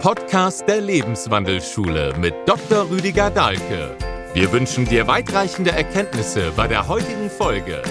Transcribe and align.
Podcast 0.00 0.66
der 0.66 0.80
Lebenswandelschule 0.80 2.14
mit 2.18 2.32
Dr. 2.46 2.88
Rüdiger 2.88 3.28
Dahlke. 3.28 3.94
Wir 4.32 4.50
wünschen 4.50 4.86
dir 4.86 5.06
weitreichende 5.06 5.72
Erkenntnisse 5.72 6.52
bei 6.56 6.66
der 6.66 6.88
heutigen 6.88 7.28
Folge. 7.28 7.82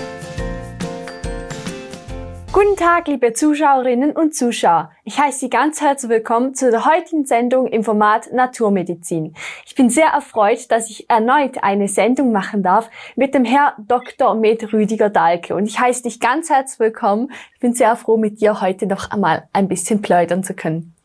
Guten 2.52 2.76
Tag, 2.78 3.08
liebe 3.08 3.34
Zuschauerinnen 3.34 4.14
und 4.14 4.34
Zuschauer. 4.34 4.92
Ich 5.04 5.20
heiße 5.20 5.38
Sie 5.38 5.50
ganz 5.52 5.82
herzlich 5.82 6.10
willkommen 6.10 6.56
zu 6.56 6.72
der 6.72 6.86
heutigen 6.86 7.28
Sendung 7.28 7.68
im 7.68 7.84
Format 7.84 8.34
Naturmedizin. 8.34 9.36
Ich 9.68 9.76
bin 9.76 9.92
sehr 9.92 10.08
erfreut, 10.08 10.72
dass 10.72 10.90
ich 10.90 11.08
erneut 11.12 11.64
eine 11.64 11.88
Sendung 11.88 12.32
machen 12.32 12.64
darf 12.64 12.90
mit 13.16 13.36
dem 13.36 13.46
Herr 13.46 13.76
Dr. 13.78 14.34
Med 14.34 14.74
Rüdiger 14.74 15.12
Dahlke. 15.12 15.54
Und 15.54 15.68
ich 15.68 15.80
heiße 15.80 16.02
dich 16.02 16.20
ganz 16.20 16.50
herzlich 16.50 16.80
willkommen. 16.80 17.32
Ich 17.54 17.60
bin 17.60 17.76
sehr 17.76 17.96
froh, 17.96 18.18
mit 18.18 18.42
dir 18.42 18.62
heute 18.62 18.88
noch 18.88 19.12
einmal 19.12 19.48
ein 19.54 19.68
bisschen 19.68 20.02
plaudern 20.02 20.44
zu 20.44 20.56
können. 20.56 20.96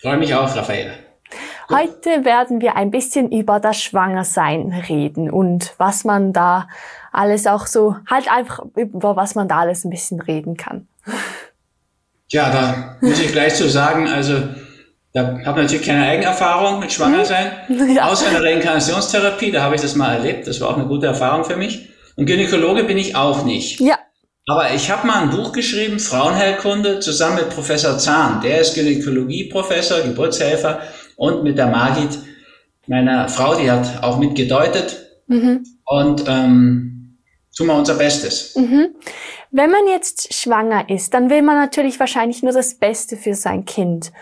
Freue 0.00 0.16
mich 0.16 0.34
auch, 0.34 0.54
Raphael. 0.54 0.92
Heute 1.70 2.24
werden 2.24 2.60
wir 2.60 2.76
ein 2.76 2.90
bisschen 2.90 3.30
über 3.30 3.60
das 3.60 3.82
Schwangersein 3.82 4.72
reden 4.88 5.30
und 5.30 5.74
was 5.76 6.04
man 6.04 6.32
da 6.32 6.68
alles 7.12 7.46
auch 7.46 7.66
so, 7.66 7.96
halt 8.08 8.30
einfach 8.32 8.60
über 8.76 9.16
was 9.16 9.34
man 9.34 9.48
da 9.48 9.58
alles 9.58 9.84
ein 9.84 9.90
bisschen 9.90 10.20
reden 10.20 10.56
kann. 10.56 10.88
Ja, 12.28 12.50
da 12.50 12.96
muss 13.00 13.20
ich 13.20 13.32
gleich 13.32 13.54
zu 13.54 13.68
sagen, 13.68 14.08
also 14.08 14.34
da 15.12 15.38
habe 15.44 15.62
natürlich 15.62 15.86
keine 15.86 16.06
Eigenerfahrung 16.06 16.78
mit 16.78 16.92
Schwangersein, 16.92 17.50
mhm. 17.68 17.90
ja. 17.96 18.04
außer 18.04 18.28
in 18.28 18.34
der 18.34 18.44
Reinkarnationstherapie, 18.44 19.50
da 19.50 19.62
habe 19.62 19.74
ich 19.74 19.80
das 19.80 19.96
mal 19.96 20.14
erlebt, 20.14 20.46
das 20.46 20.60
war 20.60 20.70
auch 20.70 20.76
eine 20.76 20.86
gute 20.86 21.06
Erfahrung 21.06 21.44
für 21.44 21.56
mich. 21.56 21.88
Und 22.16 22.26
Gynäkologe 22.26 22.84
bin 22.84 22.98
ich 22.98 23.14
auch 23.14 23.44
nicht. 23.44 23.80
Ja. 23.80 23.98
Aber 24.48 24.72
ich 24.72 24.90
habe 24.90 25.06
mal 25.06 25.22
ein 25.22 25.30
Buch 25.30 25.52
geschrieben, 25.52 25.98
Frauenheilkunde, 25.98 27.00
zusammen 27.00 27.36
mit 27.36 27.50
Professor 27.50 27.98
Zahn. 27.98 28.40
Der 28.40 28.62
ist 28.62 28.74
Gynäkologie-Professor, 28.74 30.00
Geburtshelfer 30.00 30.80
und 31.16 31.44
mit 31.44 31.58
der 31.58 31.66
Margit, 31.66 32.18
meiner 32.86 33.28
Frau, 33.28 33.56
die 33.56 33.70
hat 33.70 34.02
auch 34.02 34.18
mitgedeutet. 34.18 35.20
Mhm. 35.26 35.64
Und 35.84 36.24
ähm, 36.26 37.18
tun 37.54 37.66
wir 37.66 37.74
unser 37.74 37.94
Bestes. 37.94 38.56
Mhm. 38.56 38.94
Wenn 39.50 39.70
man 39.70 39.86
jetzt 39.86 40.32
schwanger 40.32 40.88
ist, 40.88 41.12
dann 41.12 41.28
will 41.28 41.42
man 41.42 41.56
natürlich 41.56 42.00
wahrscheinlich 42.00 42.42
nur 42.42 42.52
das 42.52 42.74
Beste 42.74 43.18
für 43.18 43.34
sein 43.34 43.66
Kind. 43.66 44.12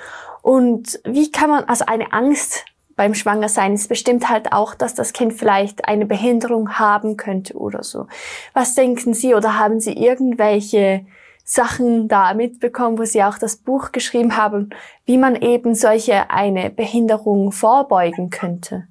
Und 0.43 0.99
wie 1.05 1.31
kann 1.31 1.51
man, 1.51 1.65
also 1.65 1.85
eine 1.87 2.13
Angst 2.13 2.65
beim 2.97 3.15
Schwangersein 3.15 3.75
ist 3.75 3.89
bestimmt 3.89 4.29
halt 4.31 4.53
auch, 4.53 4.75
dass 4.75 4.95
das 4.95 5.13
Kind 5.13 5.35
vielleicht 5.35 5.87
eine 5.87 6.07
Behinderung 6.07 6.79
haben 6.79 7.19
könnte 7.19 7.55
oder 7.55 7.85
so. 7.85 8.07
Was 8.55 8.75
denken 8.75 9.13
Sie 9.13 9.35
oder 9.35 9.59
haben 9.59 9.81
Sie 9.81 9.93
irgendwelche 9.93 11.07
Sachen 11.45 12.09
da 12.09 12.33
mitbekommen, 12.35 12.99
wo 12.99 13.05
Sie 13.05 13.23
auch 13.23 13.39
das 13.39 13.59
Buch 13.59 13.93
geschrieben 13.93 14.37
haben, 14.37 14.71
wie 15.05 15.19
man 15.19 15.37
eben 15.37 15.75
solche 15.75 16.31
eine 16.31 16.71
Behinderung 16.71 17.53
vorbeugen 17.53 18.31
könnte? 18.31 18.89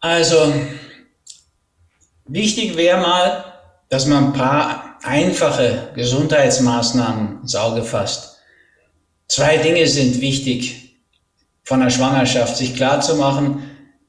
Also, 0.00 0.52
wichtig 2.26 2.76
wäre 2.76 3.00
mal, 3.00 3.44
dass 3.88 4.06
man 4.06 4.26
ein 4.26 4.32
paar 4.34 4.98
einfache 5.02 5.90
Gesundheitsmaßnahmen 5.94 7.40
ins 7.42 7.56
Auge 7.56 7.82
fasst. 7.82 8.38
Zwei 9.26 9.56
Dinge 9.56 9.86
sind 9.86 10.20
wichtig 10.20 10.87
von 11.68 11.80
der 11.80 11.90
Schwangerschaft, 11.90 12.56
sich 12.56 12.74
klar 12.74 13.02
zu 13.02 13.16
machen, 13.16 13.62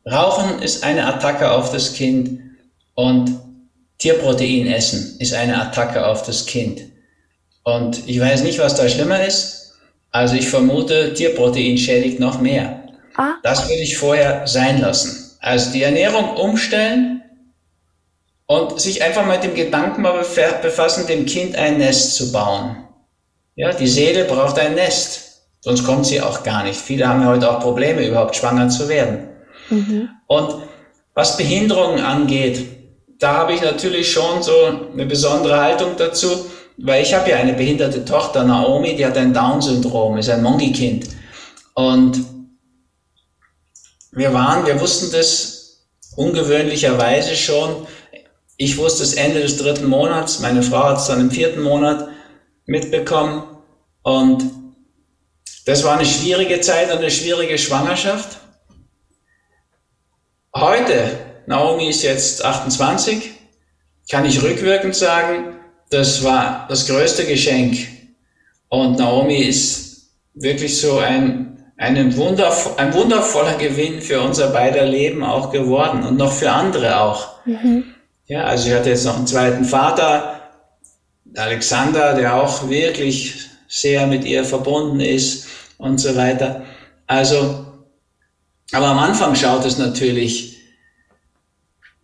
Rauchen 0.09 0.61
ist 0.61 0.85
eine 0.85 1.05
Attacke 1.05 1.52
auf 1.52 1.73
das 1.73 1.91
Kind 1.91 2.39
und 2.95 3.38
Tierprotein 3.97 4.65
essen 4.67 5.17
ist 5.19 5.33
eine 5.33 5.61
Attacke 5.61 6.07
auf 6.07 6.23
das 6.23 6.45
Kind. 6.45 6.81
Und 7.63 8.07
ich 8.07 8.17
weiß 8.17 8.43
nicht, 8.43 8.59
was 8.59 8.75
da 8.75 8.87
schlimmer 8.87 9.25
ist. 9.25 9.73
Also 10.09 10.35
ich 10.35 10.47
vermute, 10.47 11.13
Tierprotein 11.13 11.77
schädigt 11.77 12.21
noch 12.21 12.39
mehr. 12.39 12.87
Ah. 13.17 13.33
Das 13.43 13.67
würde 13.67 13.81
ich 13.81 13.97
vorher 13.97 14.47
sein 14.47 14.80
lassen. 14.80 15.37
Also 15.42 15.73
die 15.73 15.83
Ernährung 15.83 16.37
umstellen 16.37 17.21
und 18.45 18.80
sich 18.80 19.03
einfach 19.03 19.25
mit 19.25 19.43
dem 19.43 19.53
Gedanken 19.53 20.02
mal 20.02 20.23
befassen, 20.61 21.08
dem 21.08 21.25
Kind 21.25 21.58
ein 21.58 21.77
Nest 21.77 22.15
zu 22.15 22.31
bauen. 22.31 22.87
Ja, 23.55 23.73
die 23.73 23.87
Seele 23.87 24.23
braucht 24.23 24.58
ein 24.59 24.75
Nest. 24.75 25.29
Sonst 25.61 25.86
kommt 25.86 26.05
sie 26.05 26.21
auch 26.21 26.43
gar 26.43 26.64
nicht. 26.64 26.80
Viele 26.80 27.08
haben 27.08 27.21
ja 27.21 27.27
heute 27.27 27.52
auch 27.52 27.59
Probleme, 27.59 28.05
überhaupt 28.05 28.36
schwanger 28.36 28.70
zu 28.70 28.87
werden. 28.87 29.27
Mhm. 29.70 30.09
Und 30.27 30.55
was 31.14 31.37
Behinderungen 31.37 31.99
angeht, 32.03 32.65
da 33.20 33.33
habe 33.33 33.53
ich 33.53 33.61
natürlich 33.61 34.11
schon 34.11 34.42
so 34.42 34.53
eine 34.93 35.05
besondere 35.05 35.59
Haltung 35.59 35.92
dazu, 35.98 36.45
weil 36.77 37.03
ich 37.03 37.14
habe 37.14 37.30
ja 37.30 37.37
eine 37.37 37.53
behinderte 37.53 38.05
Tochter, 38.05 38.45
Naomi, 38.45 38.95
die 38.95 39.05
hat 39.05 39.17
ein 39.17 39.33
Down-Syndrom, 39.33 40.17
ist 40.17 40.30
ein 40.30 40.42
Monkey-Kind. 40.42 41.09
Und 41.73 42.23
wir 44.14 44.33
waren, 44.33 44.65
wir 44.65 44.80
wussten 44.80 45.11
das 45.11 45.86
ungewöhnlicherweise 46.15 47.36
schon. 47.36 47.87
Ich 48.55 48.77
wusste 48.77 49.03
es 49.03 49.14
Ende 49.14 49.42
des 49.42 49.58
dritten 49.58 49.87
Monats, 49.87 50.39
meine 50.39 50.64
Frau 50.64 50.86
hat 50.86 50.98
es 50.98 51.08
dann 51.08 51.19
im 51.19 51.31
vierten 51.31 51.61
Monat 51.61 52.08
mitbekommen. 52.65 53.43
Und 54.03 54.43
das 55.69 55.83
war 55.83 55.97
eine 55.97 56.05
schwierige 56.05 56.59
Zeit 56.61 56.91
und 56.91 56.97
eine 56.97 57.11
schwierige 57.11 57.55
Schwangerschaft. 57.59 58.39
Heute, 60.55 61.11
Naomi 61.45 61.89
ist 61.89 62.02
jetzt 62.02 62.43
28, 62.43 63.30
kann 64.09 64.25
ich 64.25 64.41
rückwirkend 64.41 64.95
sagen, 64.95 65.57
das 65.91 66.23
war 66.23 66.65
das 66.69 66.87
größte 66.87 67.25
Geschenk. 67.25 67.77
Und 68.69 68.97
Naomi 68.97 69.43
ist 69.43 70.09
wirklich 70.33 70.81
so 70.81 70.97
ein, 70.97 71.71
ein, 71.77 72.17
wunderv 72.17 72.75
ein 72.77 72.91
wundervoller 72.95 73.53
Gewinn 73.53 74.01
für 74.01 74.21
unser 74.21 74.47
beider 74.47 74.86
Leben 74.86 75.23
auch 75.23 75.51
geworden 75.51 76.03
und 76.03 76.17
noch 76.17 76.31
für 76.31 76.51
andere 76.51 76.99
auch. 76.99 77.45
Mhm. 77.45 77.83
Ja, 78.25 78.45
also 78.45 78.69
ich 78.69 78.73
hatte 78.73 78.89
jetzt 78.89 79.05
noch 79.05 79.17
einen 79.17 79.27
zweiten 79.27 79.65
Vater, 79.65 80.49
Alexander, 81.36 82.15
der 82.15 82.33
auch 82.33 82.69
wirklich 82.69 83.48
sehr 83.69 84.07
mit 84.07 84.25
ihr 84.25 84.43
verbunden 84.43 84.99
ist 84.99 85.45
und 85.77 85.99
so 85.99 86.15
weiter. 86.15 86.65
Also, 87.07 87.65
aber 88.73 88.87
am 88.87 88.99
Anfang 88.99 89.35
schaut 89.35 89.63
es 89.65 89.77
natürlich 89.77 90.57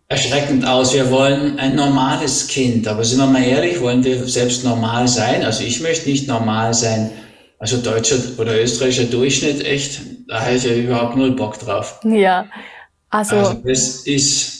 erschreckend 0.08 0.64
aus. 0.66 0.94
Wir 0.94 1.10
wollen 1.10 1.58
ein 1.58 1.74
normales 1.74 2.46
Kind, 2.46 2.86
aber 2.88 3.04
sind 3.04 3.18
wir 3.18 3.26
mal 3.26 3.42
ehrlich, 3.42 3.80
wollen 3.80 4.04
wir 4.04 4.26
selbst 4.28 4.64
normal 4.64 5.08
sein? 5.08 5.44
Also 5.44 5.64
ich 5.64 5.80
möchte 5.80 6.08
nicht 6.08 6.28
normal 6.28 6.72
sein. 6.72 7.10
Also 7.58 7.78
deutscher 7.78 8.16
oder 8.38 8.60
österreichischer 8.60 9.10
Durchschnitt, 9.10 9.64
echt, 9.64 10.00
da 10.28 10.40
hätte 10.40 10.68
ich 10.68 10.76
ja 10.76 10.84
überhaupt 10.84 11.16
null 11.16 11.32
Bock 11.32 11.58
drauf. 11.58 12.00
Ja, 12.04 12.46
also. 13.10 13.36
Also 13.36 13.54
das 13.64 14.06
ist 14.06 14.55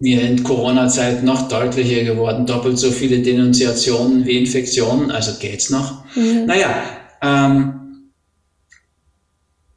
mir 0.00 0.22
in 0.22 0.42
Corona-Zeit 0.42 1.22
noch 1.22 1.48
deutlicher 1.48 2.02
geworden. 2.04 2.46
Doppelt 2.46 2.78
so 2.78 2.90
viele 2.90 3.20
Denunziationen 3.20 4.26
wie 4.26 4.38
Infektionen, 4.38 5.10
also 5.10 5.38
geht's 5.38 5.70
noch. 5.70 6.04
Mhm. 6.16 6.46
Naja, 6.46 6.82
ähm, 7.22 8.10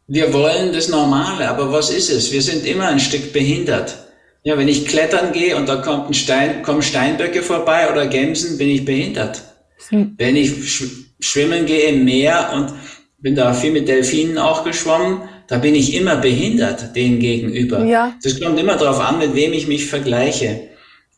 wir 0.07 0.33
wollen 0.33 0.73
das 0.73 0.89
Normale, 0.89 1.47
aber 1.49 1.71
was 1.71 1.89
ist 1.89 2.09
es? 2.09 2.31
Wir 2.31 2.41
sind 2.41 2.65
immer 2.65 2.87
ein 2.87 2.99
Stück 2.99 3.33
behindert. 3.33 3.97
Ja, 4.43 4.57
wenn 4.57 4.67
ich 4.67 4.87
klettern 4.87 5.33
gehe 5.33 5.55
und 5.55 5.67
da 5.67 5.77
kommt 5.77 6.09
ein 6.09 6.13
Stein, 6.13 6.63
kommen 6.63 6.81
Steinböcke 6.81 7.41
vorbei 7.41 7.91
oder 7.91 8.07
Gämsen, 8.07 8.57
bin 8.57 8.69
ich 8.69 8.83
behindert. 8.83 9.41
Hm. 9.89 10.15
Wenn 10.17 10.35
ich 10.35 10.69
sch 10.69 10.83
schwimmen 11.19 11.65
gehe 11.65 11.89
im 11.89 12.03
Meer 12.03 12.51
und 12.53 12.73
bin 13.19 13.35
da 13.35 13.53
viel 13.53 13.71
mit 13.71 13.87
Delfinen 13.87 14.37
auch 14.37 14.65
geschwommen, 14.65 15.21
da 15.47 15.57
bin 15.57 15.75
ich 15.75 15.93
immer 15.93 16.17
behindert 16.17 16.95
denen 16.95 17.19
gegenüber. 17.19 17.83
Ja. 17.83 18.15
Das 18.23 18.39
kommt 18.39 18.59
immer 18.59 18.77
darauf 18.77 18.99
an, 18.99 19.19
mit 19.19 19.35
wem 19.35 19.53
ich 19.53 19.67
mich 19.67 19.85
vergleiche. 19.85 20.69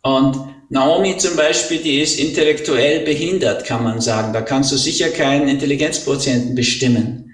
Und 0.01 0.37
Naomi 0.69 1.17
zum 1.17 1.35
Beispiel, 1.35 1.79
die 1.79 2.01
ist 2.01 2.19
intellektuell 2.19 3.05
behindert, 3.05 3.65
kann 3.65 3.83
man 3.83 4.01
sagen. 4.01 4.33
Da 4.33 4.41
kannst 4.41 4.71
du 4.71 4.77
sicher 4.77 5.09
keinen 5.09 5.47
Intelligenzquotienten 5.47 6.55
bestimmen 6.55 7.25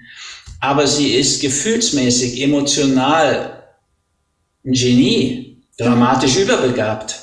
aber 0.62 0.86
sie 0.86 1.14
ist 1.14 1.42
gefühlsmäßig, 1.42 2.40
emotional 2.40 3.64
ein 4.64 4.72
Genie, 4.72 5.60
dramatisch 5.76 6.36
überbegabt. 6.36 7.16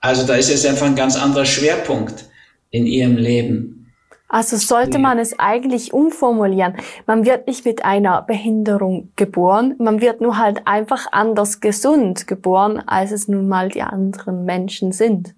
Also 0.00 0.26
da 0.26 0.36
ist 0.36 0.48
jetzt 0.48 0.64
einfach 0.64 0.86
ein 0.86 0.96
ganz 0.96 1.14
anderer 1.14 1.44
Schwerpunkt 1.44 2.24
in 2.70 2.86
ihrem 2.86 3.18
Leben. 3.18 3.71
Also 4.32 4.56
sollte 4.56 4.98
man 4.98 5.18
es 5.18 5.38
eigentlich 5.38 5.92
umformulieren. 5.92 6.76
Man 7.06 7.26
wird 7.26 7.46
nicht 7.46 7.66
mit 7.66 7.84
einer 7.84 8.22
Behinderung 8.22 9.12
geboren, 9.14 9.74
man 9.78 10.00
wird 10.00 10.22
nur 10.22 10.38
halt 10.38 10.66
einfach 10.66 11.06
anders 11.12 11.60
gesund 11.60 12.26
geboren, 12.26 12.82
als 12.86 13.12
es 13.12 13.28
nun 13.28 13.46
mal 13.46 13.68
die 13.68 13.82
anderen 13.82 14.46
Menschen 14.46 14.92
sind. 14.92 15.34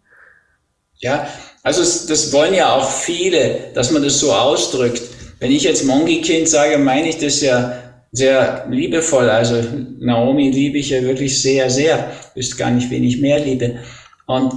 Ja, 0.99 1.26
also 1.64 1.81
das 1.81 2.32
wollen 2.32 2.55
ja 2.55 2.73
auch 2.73 2.88
viele, 2.88 3.73
dass 3.75 3.91
man 3.91 4.05
das 4.05 4.20
so 4.20 4.32
ausdrückt. 4.32 5.02
Wenn 5.41 5.50
ich 5.50 5.64
jetzt 5.64 5.85
Monkey-Kind 5.85 6.49
sage, 6.49 6.79
meine 6.79 7.08
ich 7.08 7.19
das 7.19 7.41
ja 7.41 7.76
sehr 8.12 8.64
liebevoll. 8.70 9.29
Also 9.29 9.61
Naomi 9.99 10.50
liebe 10.50 10.79
ich 10.79 10.91
ja 10.91 11.02
wirklich 11.02 11.43
sehr, 11.43 11.69
sehr. 11.69 12.12
Wüsste 12.37 12.56
gar 12.56 12.70
nicht, 12.70 12.88
wen 12.91 13.02
ich 13.02 13.20
mehr 13.20 13.41
liebe. 13.41 13.81
Und 14.26 14.55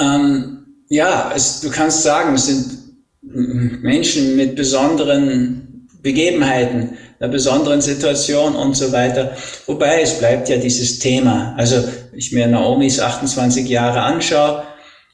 ähm, 0.00 0.65
ja, 0.88 1.32
es, 1.34 1.60
du 1.60 1.70
kannst 1.70 2.02
sagen, 2.02 2.34
es 2.34 2.46
sind 2.46 2.86
Menschen 3.22 4.36
mit 4.36 4.56
besonderen 4.56 5.88
Begebenheiten, 6.02 6.96
einer 7.18 7.30
besonderen 7.30 7.80
Situation 7.80 8.54
und 8.54 8.76
so 8.76 8.92
weiter. 8.92 9.36
Wobei 9.66 10.02
es 10.02 10.18
bleibt 10.18 10.48
ja 10.48 10.56
dieses 10.58 10.98
Thema. 10.98 11.54
Also 11.56 11.82
ich 12.14 12.32
mir 12.32 12.46
Naomis 12.46 13.00
28 13.00 13.68
Jahre 13.68 14.02
anschaue, 14.02 14.62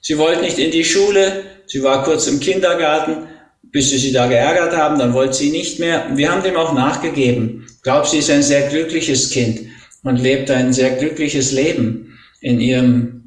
sie 0.00 0.18
wollte 0.18 0.42
nicht 0.42 0.58
in 0.58 0.70
die 0.70 0.84
Schule, 0.84 1.44
sie 1.66 1.82
war 1.82 2.04
kurz 2.04 2.26
im 2.26 2.40
Kindergarten, 2.40 3.28
bis 3.62 3.88
sie 3.88 3.98
sie 3.98 4.12
da 4.12 4.26
geärgert 4.26 4.76
haben, 4.76 4.98
dann 4.98 5.14
wollte 5.14 5.34
sie 5.34 5.50
nicht 5.50 5.78
mehr. 5.78 6.10
Wir 6.14 6.30
haben 6.30 6.42
dem 6.42 6.56
auch 6.56 6.74
nachgegeben. 6.74 7.66
Ich 7.76 7.82
glaube, 7.82 8.06
sie 8.06 8.18
ist 8.18 8.30
ein 8.30 8.42
sehr 8.42 8.68
glückliches 8.68 9.30
Kind 9.30 9.60
und 10.02 10.20
lebt 10.20 10.50
ein 10.50 10.72
sehr 10.72 10.90
glückliches 10.90 11.52
Leben 11.52 12.18
in 12.42 12.60
ihrem 12.60 13.21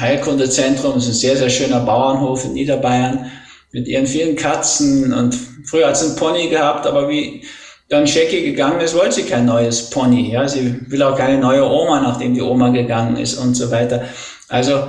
Heilkundezentrum. 0.00 0.96
Es 0.96 1.04
ist 1.04 1.10
ein 1.10 1.14
sehr, 1.14 1.36
sehr 1.36 1.50
schöner 1.50 1.80
Bauernhof 1.80 2.44
in 2.44 2.54
Niederbayern 2.54 3.30
mit 3.72 3.86
ihren 3.86 4.06
vielen 4.06 4.36
Katzen 4.36 5.12
und 5.12 5.36
früher 5.64 5.88
hat 5.88 5.96
sie 5.96 6.06
einen 6.06 6.16
Pony 6.16 6.48
gehabt, 6.48 6.86
aber 6.86 7.08
wie 7.08 7.44
dann 7.88 8.06
Shaggy 8.06 8.42
gegangen 8.42 8.80
ist, 8.80 8.94
wollte 8.94 9.16
sie 9.16 9.22
kein 9.22 9.46
neues 9.46 9.90
Pony. 9.90 10.30
Ja, 10.32 10.46
sie 10.46 10.90
will 10.90 11.02
auch 11.02 11.16
keine 11.16 11.38
neue 11.38 11.64
Oma, 11.64 12.00
nachdem 12.00 12.34
die 12.34 12.42
Oma 12.42 12.68
gegangen 12.70 13.16
ist 13.16 13.38
und 13.38 13.54
so 13.54 13.70
weiter. 13.70 14.04
Also 14.48 14.88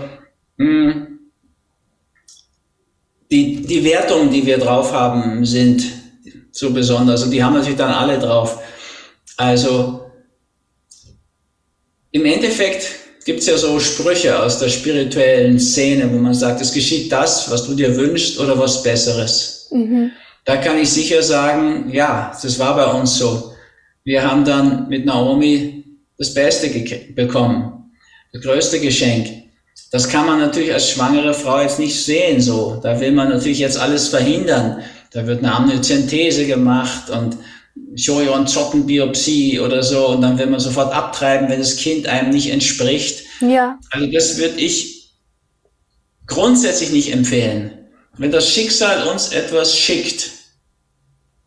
mh, 0.57 0.93
hm, 0.93 1.19
die, 3.31 3.61
die 3.61 3.83
Wertungen, 3.83 4.31
die 4.31 4.45
wir 4.45 4.57
drauf 4.57 4.91
haben, 4.91 5.45
sind 5.45 5.83
so 6.51 6.71
besonders 6.71 7.23
und 7.23 7.31
die 7.31 7.43
haben 7.43 7.53
natürlich 7.53 7.77
dann 7.77 7.93
alle 7.93 8.17
drauf. 8.17 8.59
Also 9.37 10.11
im 12.11 12.25
Endeffekt 12.25 12.89
gibt 13.29 13.41
es 13.41 13.45
ja 13.45 13.57
so 13.59 13.79
Sprüche 13.79 14.41
aus 14.41 14.57
der 14.57 14.69
spirituellen 14.69 15.59
Szene, 15.59 16.11
wo 16.11 16.17
man 16.17 16.33
sagt, 16.33 16.61
es 16.61 16.73
geschieht 16.73 17.11
das, 17.11 17.51
was 17.51 17.63
du 17.67 17.75
dir 17.75 17.95
wünschst 17.95 18.39
oder 18.39 18.57
was 18.57 18.81
Besseres. 18.81 19.67
Mhm. 19.69 20.09
Da 20.45 20.57
kann 20.57 20.79
ich 20.79 20.89
sicher 20.89 21.21
sagen, 21.21 21.91
ja, 21.91 22.35
das 22.41 22.57
war 22.57 22.75
bei 22.75 22.87
uns 22.87 23.19
so. 23.19 23.53
Wir 24.03 24.27
haben 24.27 24.45
dann 24.45 24.89
mit 24.89 25.05
Naomi 25.05 25.83
das 26.17 26.33
Beste 26.33 26.69
bekommen, 27.13 27.91
das 28.33 28.41
größte 28.41 28.79
Geschenk. 28.79 29.27
Das 29.91 30.09
kann 30.09 30.25
man 30.25 30.39
natürlich 30.39 30.73
als 30.73 30.89
schwangere 30.89 31.35
Frau 31.35 31.61
jetzt 31.61 31.77
nicht 31.77 32.03
sehen 32.03 32.41
so. 32.41 32.79
Da 32.81 32.99
will 32.99 33.11
man 33.11 33.29
natürlich 33.29 33.59
jetzt 33.59 33.77
alles 33.77 34.07
verhindern. 34.07 34.81
Da 35.13 35.27
wird 35.27 35.43
eine 35.43 35.53
Amniozentese 35.53 36.47
gemacht 36.47 37.11
und 37.11 37.37
Chorion-Zottenbiopsie 37.95 39.59
oder 39.59 39.83
so 39.83 40.09
und 40.09 40.21
dann 40.21 40.37
will 40.37 40.47
man 40.47 40.59
sofort 40.59 40.93
abtreiben, 40.93 41.49
wenn 41.49 41.59
das 41.59 41.77
Kind 41.77 42.07
einem 42.07 42.29
nicht 42.29 42.51
entspricht. 42.51 43.23
Ja. 43.41 43.79
Also 43.91 44.07
das 44.07 44.37
würde 44.37 44.59
ich 44.59 45.15
grundsätzlich 46.27 46.91
nicht 46.91 47.11
empfehlen. 47.13 47.71
Wenn 48.17 48.31
das 48.31 48.49
Schicksal 48.49 49.07
uns 49.07 49.29
etwas 49.29 49.77
schickt, 49.77 50.31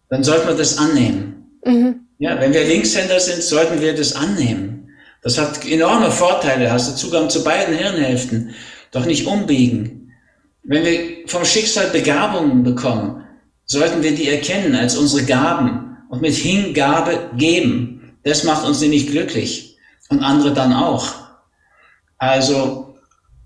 dann 0.09 0.25
sollte 0.25 0.47
man 0.47 0.57
das 0.57 0.79
annehmen. 0.79 1.59
Mhm. 1.65 2.01
Ja, 2.19 2.41
wenn 2.41 2.53
wir 2.53 2.65
Linkshänder 2.65 3.21
sind, 3.21 3.43
sollten 3.43 3.81
wir 3.81 3.95
das 3.95 4.15
annehmen. 4.15 4.89
Das 5.23 5.39
hat 5.39 5.65
enorme 5.65 6.11
Vorteile. 6.11 6.71
Hast 6.71 6.91
du 6.91 6.97
Zugang 6.97 7.31
zu 7.31 7.45
beiden 7.45 7.77
Hirnhälften. 7.77 8.55
Doch 8.91 9.07
nicht 9.07 9.27
umbiegen. 9.27 10.13
Wenn 10.65 10.85
wir 10.85 11.27
vom 11.27 11.45
Schicksal 11.45 11.91
Begabungen 11.91 12.63
bekommen, 12.63 13.25
sollten 13.65 14.03
wir 14.03 14.15
die 14.15 14.29
erkennen 14.29 14.75
als 14.75 14.97
unsere 14.97 15.25
Gaben 15.25 15.92
und 16.13 16.21
mit 16.21 16.35
Hingabe 16.35 17.31
geben. 17.39 18.19
Das 18.23 18.45
macht 18.45 18.67
uns 18.67 18.83
nämlich 18.83 19.07
glücklich 19.07 19.79
und 20.11 20.21
andere 20.21 20.53
dann 20.53 20.75
auch. 20.75 21.07
Also, 22.19 22.99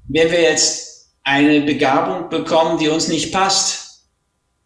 wenn 0.08 0.32
wir 0.32 0.42
jetzt 0.42 1.12
eine 1.22 1.60
Begabung 1.60 2.28
bekommen, 2.28 2.76
die 2.78 2.88
uns 2.88 3.06
nicht 3.06 3.32
passt, 3.32 4.08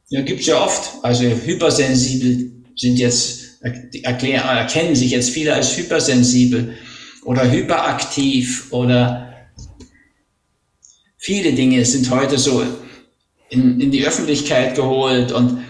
ja, 0.08 0.22
gibt's 0.22 0.46
ja 0.46 0.64
oft. 0.64 0.94
Also 1.02 1.24
hypersensibel 1.24 2.64
sind 2.74 2.98
jetzt, 2.98 3.62
erklären, 4.02 4.48
erkennen 4.48 4.96
sich 4.96 5.10
jetzt 5.10 5.28
viele 5.28 5.52
als 5.52 5.76
hypersensibel 5.76 6.74
oder 7.26 7.50
hyperaktiv 7.50 8.72
oder 8.72 9.34
viele 11.18 11.52
Dinge 11.52 11.84
sind 11.84 12.08
heute 12.10 12.38
so 12.38 12.62
in, 13.50 13.78
in 13.78 13.90
die 13.90 14.06
Öffentlichkeit 14.06 14.74
geholt 14.74 15.32
und 15.32 15.62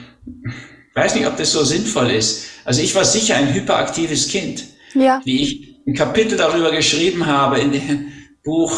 weiß 0.94 1.14
nicht, 1.14 1.26
ob 1.26 1.36
das 1.36 1.52
so 1.52 1.64
sinnvoll 1.64 2.10
ist. 2.10 2.46
Also 2.64 2.82
ich 2.82 2.94
war 2.94 3.04
sicher 3.04 3.36
ein 3.36 3.52
hyperaktives 3.54 4.28
Kind. 4.28 4.64
Ja. 4.94 5.20
Wie 5.24 5.42
ich 5.42 5.76
ein 5.86 5.94
Kapitel 5.94 6.36
darüber 6.36 6.70
geschrieben 6.70 7.26
habe 7.26 7.58
in 7.60 7.72
dem 7.72 8.08
Buch, 8.44 8.72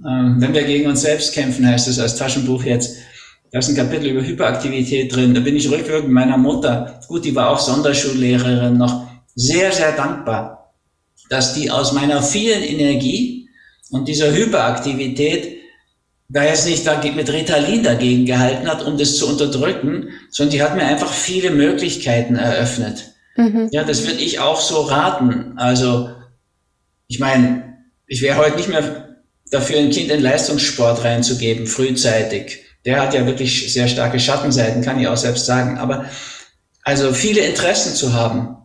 äh, 0.00 0.30
wenn 0.38 0.54
wir 0.54 0.64
gegen 0.64 0.88
uns 0.88 1.02
selbst 1.02 1.32
kämpfen, 1.32 1.66
heißt 1.66 1.88
es 1.88 1.98
als 1.98 2.16
Taschenbuch 2.16 2.64
jetzt. 2.64 2.98
Da 3.52 3.58
ist 3.58 3.68
ein 3.68 3.76
Kapitel 3.76 4.06
über 4.06 4.22
Hyperaktivität 4.22 5.14
drin. 5.14 5.34
Da 5.34 5.40
bin 5.40 5.56
ich 5.56 5.70
rückwirkend 5.70 6.10
meiner 6.12 6.38
Mutter, 6.38 7.00
gut, 7.06 7.24
die 7.24 7.34
war 7.34 7.50
auch 7.50 7.58
Sonderschullehrerin, 7.58 8.78
noch 8.78 9.06
sehr, 9.34 9.72
sehr 9.72 9.92
dankbar, 9.92 10.74
dass 11.28 11.54
die 11.54 11.70
aus 11.70 11.92
meiner 11.92 12.22
vielen 12.22 12.62
Energie 12.62 13.48
und 13.90 14.08
dieser 14.08 14.34
Hyperaktivität 14.34 15.61
da 16.32 16.44
jetzt 16.44 16.66
nicht 16.66 16.86
mit 17.14 17.30
Ritalin 17.30 17.82
dagegen 17.82 18.24
gehalten 18.24 18.66
hat, 18.66 18.84
um 18.84 18.96
das 18.96 19.16
zu 19.16 19.28
unterdrücken, 19.28 20.08
sondern 20.30 20.52
die 20.52 20.62
hat 20.62 20.74
mir 20.74 20.84
einfach 20.84 21.12
viele 21.12 21.50
Möglichkeiten 21.50 22.36
eröffnet. 22.36 23.12
Mhm. 23.36 23.68
Ja, 23.70 23.84
das 23.84 24.06
würde 24.06 24.20
ich 24.20 24.40
auch 24.40 24.60
so 24.60 24.82
raten. 24.82 25.52
Also, 25.56 26.10
ich 27.06 27.18
meine, 27.18 27.76
ich 28.06 28.22
wäre 28.22 28.38
heute 28.38 28.56
nicht 28.56 28.68
mehr 28.68 29.16
dafür, 29.50 29.78
ein 29.78 29.90
Kind 29.90 30.10
in 30.10 30.22
Leistungssport 30.22 31.04
reinzugeben, 31.04 31.66
frühzeitig. 31.66 32.64
Der 32.86 33.00
hat 33.00 33.14
ja 33.14 33.26
wirklich 33.26 33.72
sehr 33.72 33.86
starke 33.86 34.18
Schattenseiten, 34.18 34.82
kann 34.82 34.98
ich 34.98 35.08
auch 35.08 35.16
selbst 35.16 35.44
sagen. 35.44 35.78
Aber 35.78 36.06
also 36.82 37.12
viele 37.12 37.42
Interessen 37.42 37.94
zu 37.94 38.14
haben, 38.14 38.56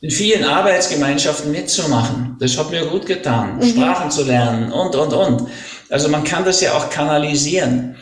in 0.00 0.10
vielen 0.10 0.44
Arbeitsgemeinschaften 0.44 1.50
mitzumachen, 1.50 2.36
das 2.38 2.56
hat 2.56 2.70
mir 2.70 2.86
gut 2.86 3.06
getan. 3.06 3.56
Mhm. 3.56 3.64
Sprachen 3.64 4.10
zu 4.12 4.24
lernen 4.24 4.70
und, 4.70 4.94
und, 4.94 5.12
und. 5.12 5.50
Also 5.90 6.08
man 6.08 6.24
kann 6.24 6.44
das 6.44 6.60
ja 6.60 6.74
auch 6.74 6.90
kanalisieren. 6.90 7.96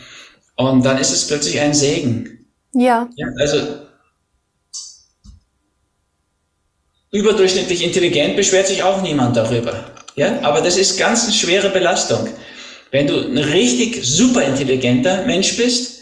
Und 0.55 0.83
dann 0.83 0.97
ist 0.97 1.11
es 1.11 1.27
plötzlich 1.27 1.59
ein 1.59 1.73
Segen. 1.73 2.45
Ja. 2.73 3.09
ja 3.15 3.27
also 3.39 3.57
überdurchschnittlich 7.11 7.83
intelligent 7.83 8.35
beschwert 8.35 8.67
sich 8.67 8.83
auch 8.83 9.01
niemand 9.01 9.37
darüber. 9.37 9.91
Ja, 10.15 10.39
aber 10.41 10.61
das 10.61 10.77
ist 10.77 10.97
ganz 10.97 11.23
eine 11.23 11.33
schwere 11.33 11.69
Belastung. 11.69 12.27
Wenn 12.91 13.07
du 13.07 13.19
ein 13.19 13.37
richtig 13.37 14.03
super 14.03 14.43
intelligenter 14.43 15.25
Mensch 15.25 15.57
bist, 15.57 16.01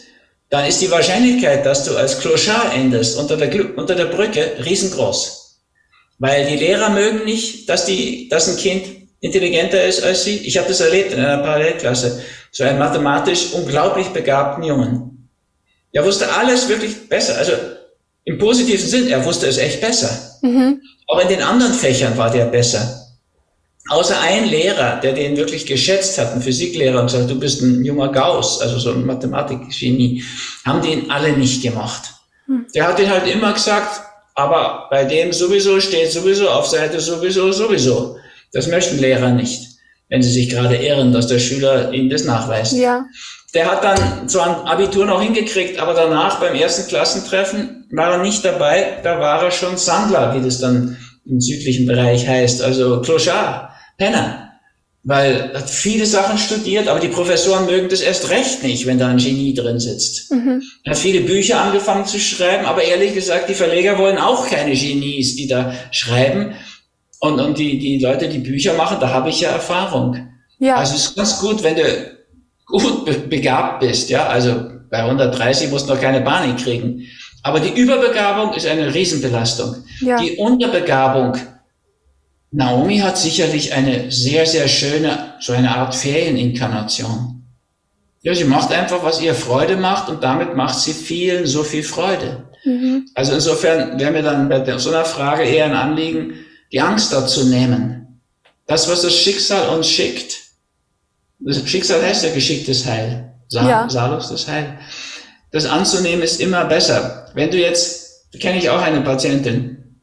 dann 0.49 0.65
ist 0.65 0.81
die 0.81 0.91
Wahrscheinlichkeit, 0.91 1.65
dass 1.65 1.83
du 1.83 1.97
als 1.97 2.19
Clochard 2.19 2.73
endest 2.73 3.17
unter 3.17 3.35
der, 3.35 3.77
unter 3.77 3.95
der 3.95 4.05
Brücke 4.05 4.57
riesengroß. 4.63 5.59
Weil 6.19 6.45
die 6.47 6.55
Lehrer 6.55 6.89
mögen 6.89 7.25
nicht, 7.25 7.67
dass, 7.67 7.85
die, 7.85 8.29
dass 8.29 8.47
ein 8.47 8.57
Kind 8.57 9.04
intelligenter 9.25 9.83
ist 9.83 10.03
als 10.03 10.23
sie. 10.23 10.37
Ich 10.37 10.57
habe 10.57 10.67
das 10.67 10.79
erlebt 10.79 11.11
in 11.11 11.19
einer 11.19 11.39
Parallelklasse. 11.39 12.21
So 12.51 12.63
einen 12.63 12.79
mathematisch 12.79 13.53
unglaublich 13.53 14.07
begabten 14.07 14.63
Jungen. 14.63 15.29
Er 15.91 16.05
wusste 16.05 16.31
alles 16.31 16.69
wirklich 16.69 17.09
besser. 17.09 17.37
Also 17.37 17.53
im 18.23 18.37
positiven 18.37 18.87
Sinn, 18.87 19.07
er 19.07 19.23
wusste 19.25 19.47
es 19.47 19.57
echt 19.57 19.81
besser. 19.81 20.09
Mhm. 20.41 20.81
Auch 21.07 21.19
in 21.19 21.27
den 21.27 21.41
anderen 21.41 21.73
Fächern 21.73 22.17
war 22.17 22.31
der 22.31 22.45
besser. 22.45 23.01
Außer 23.89 24.19
ein 24.19 24.45
Lehrer, 24.45 24.99
der 24.99 25.13
den 25.13 25.37
wirklich 25.37 25.65
geschätzt 25.65 26.17
hat, 26.17 26.33
ein 26.33 26.41
Physiklehrer 26.41 26.99
und 26.99 27.05
gesagt, 27.05 27.29
du 27.29 27.39
bist 27.39 27.61
ein 27.61 27.85
junger 27.85 28.11
Gauss, 28.11 28.59
also 28.59 28.79
so 28.79 28.91
ein 28.91 29.05
Mathematikgenie, 29.05 30.23
haben 30.65 30.81
den 30.81 31.11
alle 31.11 31.33
nicht 31.33 31.61
gemacht. 31.61 32.09
Mhm. 32.47 32.65
Der 32.73 32.87
hat 32.87 32.97
den 32.97 33.09
halt 33.09 33.27
immer 33.27 33.53
gesagt, 33.53 34.01
aber 34.33 34.87
bei 34.89 35.05
dem 35.05 35.31
sowieso 35.31 35.79
steht 35.79 36.11
sowieso 36.11 36.49
auf 36.49 36.67
Seite 36.67 36.99
sowieso 36.99 37.51
sowieso. 37.51 38.17
Das 38.55 38.67
möchten 38.67 38.99
Lehrer 38.99 39.31
nicht, 39.31 39.67
wenn 40.07 40.23
sie 40.23 40.31
sich 40.31 40.47
gerade 40.47 40.77
irren, 40.77 41.11
dass 41.11 41.27
der 41.27 41.39
Schüler 41.39 41.91
ihnen 41.91 42.09
das 42.09 42.23
nachweist. 42.23 42.71
Ja. 42.71 43.05
Der 43.53 43.69
hat 43.69 43.83
dann 43.83 44.29
zwar 44.29 44.61
ein 44.61 44.65
Abitur 44.65 45.05
noch 45.05 45.21
hingekriegt, 45.21 45.77
aber 45.77 45.93
danach 45.93 46.39
beim 46.39 46.55
ersten 46.55 46.87
Klassentreffen 46.87 47.85
war 47.91 48.13
er 48.13 48.23
nicht 48.23 48.45
dabei. 48.45 48.99
Da 49.03 49.19
war 49.19 49.43
er 49.43 49.51
schon 49.51 49.75
Sandler, 49.75 50.35
wie 50.35 50.43
das 50.43 50.59
dann 50.59 50.95
im 51.25 51.41
südlichen 51.41 51.85
Bereich 51.85 52.25
heißt, 52.25 52.61
also 52.61 53.01
Clochard, 53.01 53.71
Penner. 53.97 54.53
Weil 55.03 55.51
er 55.53 55.59
hat 55.59 55.69
viele 55.69 56.05
Sachen 56.05 56.37
studiert, 56.37 56.87
aber 56.87 57.01
die 57.01 57.09
Professoren 57.09 57.65
mögen 57.65 57.89
das 57.89 57.99
erst 57.99 58.29
recht 58.29 58.63
nicht, 58.63 58.85
wenn 58.85 58.99
da 58.99 59.09
ein 59.09 59.17
Genie 59.17 59.53
drin 59.53 59.79
sitzt. 59.79 60.31
Mhm. 60.31 60.63
Er 60.85 60.91
hat 60.91 60.97
viele 60.97 61.21
Bücher 61.21 61.59
angefangen 61.59 62.05
zu 62.05 62.19
schreiben, 62.19 62.65
aber 62.65 62.83
ehrlich 62.83 63.13
gesagt, 63.13 63.49
die 63.49 63.53
Verleger 63.53 63.97
wollen 63.97 64.17
auch 64.17 64.47
keine 64.47 64.73
Genies, 64.73 65.35
die 65.35 65.47
da 65.47 65.73
schreiben. 65.91 66.55
Und, 67.19 67.39
und 67.39 67.57
die, 67.57 67.79
die 67.79 67.99
Leute, 67.99 68.27
die 68.27 68.39
Bücher 68.39 68.73
machen, 68.73 68.97
da 68.99 69.09
habe 69.09 69.29
ich 69.29 69.41
ja 69.41 69.49
Erfahrung. 69.49 70.27
Ja. 70.59 70.75
Also 70.75 70.95
es 70.95 71.07
ist 71.07 71.15
ganz 71.15 71.39
gut, 71.39 71.63
wenn 71.63 71.75
du 71.75 71.83
gut 72.65 73.29
begabt 73.29 73.79
bist, 73.79 74.09
ja. 74.09 74.27
Also 74.27 74.69
bei 74.89 74.99
130 74.99 75.69
musst 75.71 75.89
du 75.89 75.93
noch 75.93 76.01
keine 76.01 76.21
Panik 76.21 76.57
kriegen. 76.57 77.03
Aber 77.43 77.59
die 77.59 77.79
Überbegabung 77.79 78.53
ist 78.53 78.65
eine 78.65 78.93
Riesenbelastung. 78.93 79.75
Ja. 80.01 80.17
Die 80.17 80.37
Unterbegabung, 80.37 81.37
Naomi 82.51 82.99
hat 82.99 83.17
sicherlich 83.17 83.73
eine 83.73 84.11
sehr, 84.11 84.45
sehr 84.45 84.67
schöne, 84.67 85.35
so 85.39 85.53
eine 85.53 85.75
Art 85.75 85.93
Ferieninkarnation. 85.93 87.43
Ja, 88.21 88.33
sie 88.33 88.45
macht 88.45 88.71
einfach, 88.71 89.03
was 89.03 89.21
ihr 89.21 89.35
Freude 89.35 89.77
macht 89.77 90.09
und 90.09 90.23
damit 90.23 90.55
macht 90.55 90.79
sie 90.79 90.93
vielen 90.93 91.45
so 91.45 91.63
viel 91.63 91.83
Freude. 91.83 92.45
Mhm. 92.63 93.05
Also 93.13 93.33
insofern 93.33 93.99
wäre 93.99 94.11
mir 94.11 94.23
dann 94.23 94.49
bei 94.49 94.77
so 94.79 94.89
einer 94.89 95.05
Frage 95.05 95.43
eher 95.43 95.65
ein 95.65 95.75
Anliegen, 95.75 96.33
die 96.75 96.81
Angst 96.81 97.13
dazu 97.13 97.45
nehmen. 97.45 98.21
Das, 98.67 98.89
was 98.89 99.01
das 99.01 99.15
Schicksal 99.15 99.69
uns 99.69 99.87
schickt, 99.87 100.35
das 101.39 101.67
Schicksal 101.67 102.03
heißt 102.03 102.25
ja 102.25 102.33
geschicktes 102.33 102.85
Heil. 102.85 103.33
Sa 103.47 103.67
ja. 103.67 103.89
Salus, 103.89 104.27
das 104.29 104.45
Heil. 104.47 104.77
Das 105.51 105.65
anzunehmen 105.65 106.21
ist 106.21 106.41
immer 106.41 106.65
besser. 106.65 107.31
Wenn 107.33 107.49
du 107.49 107.57
jetzt, 107.57 108.29
kenne 108.41 108.57
ich 108.57 108.69
auch 108.69 108.81
eine 108.81 108.99
Patientin, 109.01 110.01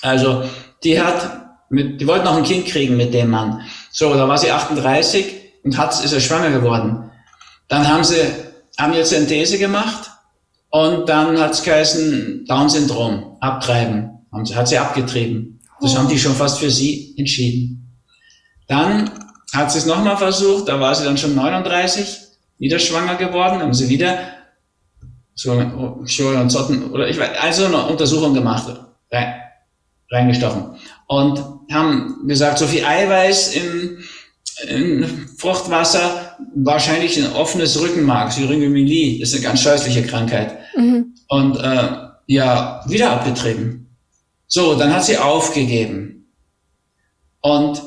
also 0.00 0.44
die 0.82 0.98
hat, 0.98 1.50
mit, 1.68 2.00
die 2.00 2.06
wollte 2.06 2.24
noch 2.24 2.38
ein 2.38 2.44
Kind 2.44 2.66
kriegen 2.66 2.96
mit 2.96 3.12
dem 3.12 3.28
Mann. 3.28 3.60
So, 3.90 4.14
da 4.14 4.26
war 4.26 4.38
sie 4.38 4.50
38 4.50 5.26
und 5.64 5.76
hat, 5.76 5.92
ist 6.02 6.12
er 6.12 6.20
schwanger 6.20 6.50
geworden. 6.50 7.10
Dann 7.66 7.86
haben 7.86 8.04
sie 8.04 8.20
Amniozentese 8.78 9.58
gemacht 9.58 10.10
und 10.70 11.06
dann 11.10 11.38
hat 11.38 11.52
es 11.52 11.62
geheißen 11.62 12.46
Down-Syndrom, 12.46 13.36
abtreiben. 13.40 14.26
Haben 14.32 14.46
sie, 14.46 14.56
hat 14.56 14.68
sie 14.68 14.78
abgetrieben. 14.78 15.57
Das 15.80 15.96
haben 15.96 16.08
die 16.08 16.18
schon 16.18 16.34
fast 16.34 16.58
für 16.58 16.70
sie 16.70 17.14
entschieden. 17.16 17.96
Dann 18.66 19.10
hat 19.52 19.72
sie 19.72 19.78
es 19.78 19.86
nochmal 19.86 20.16
versucht, 20.16 20.68
da 20.68 20.80
war 20.80 20.94
sie 20.94 21.04
dann 21.04 21.16
schon 21.16 21.34
39, 21.34 22.18
wieder 22.58 22.78
schwanger 22.78 23.14
geworden, 23.14 23.60
haben 23.60 23.74
sie 23.74 23.88
wieder 23.88 24.18
so 25.34 25.52
und 25.52 26.50
Zotten, 26.50 26.90
oder 26.90 27.08
ich 27.08 27.18
weiß, 27.18 27.30
also 27.40 27.66
eine 27.66 27.86
Untersuchung 27.86 28.34
gemacht, 28.34 28.76
rein, 29.12 29.34
reingestochen. 30.10 30.76
Und 31.06 31.42
haben 31.70 32.26
gesagt, 32.26 32.58
so 32.58 32.66
viel 32.66 32.84
Eiweiß 32.84 33.54
im, 33.54 33.98
im 34.68 35.28
Fruchtwasser, 35.38 36.36
wahrscheinlich 36.56 37.16
ein 37.18 37.32
offenes 37.32 37.80
Rückenmark, 37.80 38.32
Syringomyelie, 38.32 39.22
ist 39.22 39.34
eine 39.34 39.44
ganz 39.44 39.62
scheußliche 39.62 40.02
Krankheit. 40.02 40.58
Mhm. 40.76 41.14
Und 41.28 41.56
äh, 41.56 41.88
ja, 42.26 42.84
wieder 42.88 43.12
abgetrieben. 43.12 43.87
So, 44.48 44.74
dann 44.74 44.92
hat 44.92 45.04
sie 45.04 45.18
aufgegeben. 45.18 46.32
Und 47.40 47.82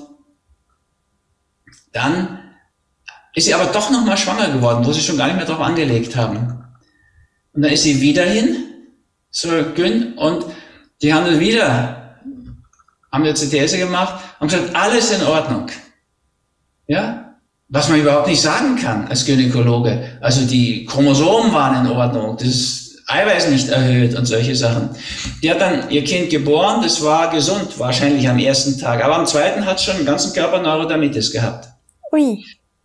dann 1.92 2.40
ist 3.34 3.46
sie 3.46 3.54
aber 3.54 3.66
doch 3.72 3.90
noch 3.90 4.06
mal 4.06 4.18
schwanger 4.18 4.50
geworden, 4.50 4.86
wo 4.86 4.94
sie 4.94 5.02
schon 5.02 5.18
gar 5.18 5.28
nicht 5.28 5.38
mehr 5.38 5.46
drauf 5.46 5.60
angelegt 5.60 6.16
haben. 6.16 6.64
Und 7.54 7.64
dann 7.64 7.72
ist 7.72 7.84
sie 7.84 8.00
wieder 8.00 8.24
hin 8.24 8.68
zur 9.32 9.64
Gün 9.74 10.14
und 10.14 10.46
die 11.02 11.14
haben 11.14 11.26
dann 11.26 11.40
wieder, 11.40 12.20
haben 13.12 13.26
jetzt 13.26 13.50
These 13.50 13.78
gemacht 13.78 14.24
und 14.40 14.52
gesagt, 14.52 14.76
alles 14.76 15.12
in 15.12 15.24
Ordnung. 15.24 15.68
Ja? 16.88 17.36
Was 17.70 17.90
man 17.90 18.00
überhaupt 18.00 18.28
nicht 18.28 18.42
sagen 18.42 18.76
kann 18.76 19.08
als 19.08 19.26
Gynäkologe. 19.26 20.18
Also 20.22 20.46
die 20.46 20.86
Chromosomen 20.86 21.54
waren 21.54 21.86
in 21.86 21.92
Ordnung, 21.92 22.38
das 22.38 22.81
Eiweiß 23.08 23.50
nicht 23.50 23.70
erhöht 23.70 24.16
und 24.18 24.26
solche 24.26 24.56
Sachen. 24.56 24.90
Die 25.42 25.50
hat 25.50 25.62
dann 25.62 25.90
ihr 25.90 26.04
Kind 26.04 26.30
geboren, 26.30 26.82
das 26.82 27.04
war 27.04 27.30
gesund, 27.30 27.78
wahrscheinlich 27.78 28.28
am 28.28 28.40
ersten 28.40 28.80
Tag. 28.80 29.04
Aber 29.04 29.16
am 29.16 29.26
zweiten 29.26 29.66
hat 29.66 29.82
schon 29.82 29.98
den 29.98 30.06
ganzen 30.06 30.34
Körper 30.34 30.62
Neurodermitis 30.62 31.32
gehabt. 31.32 31.68
Ui. 32.12 32.44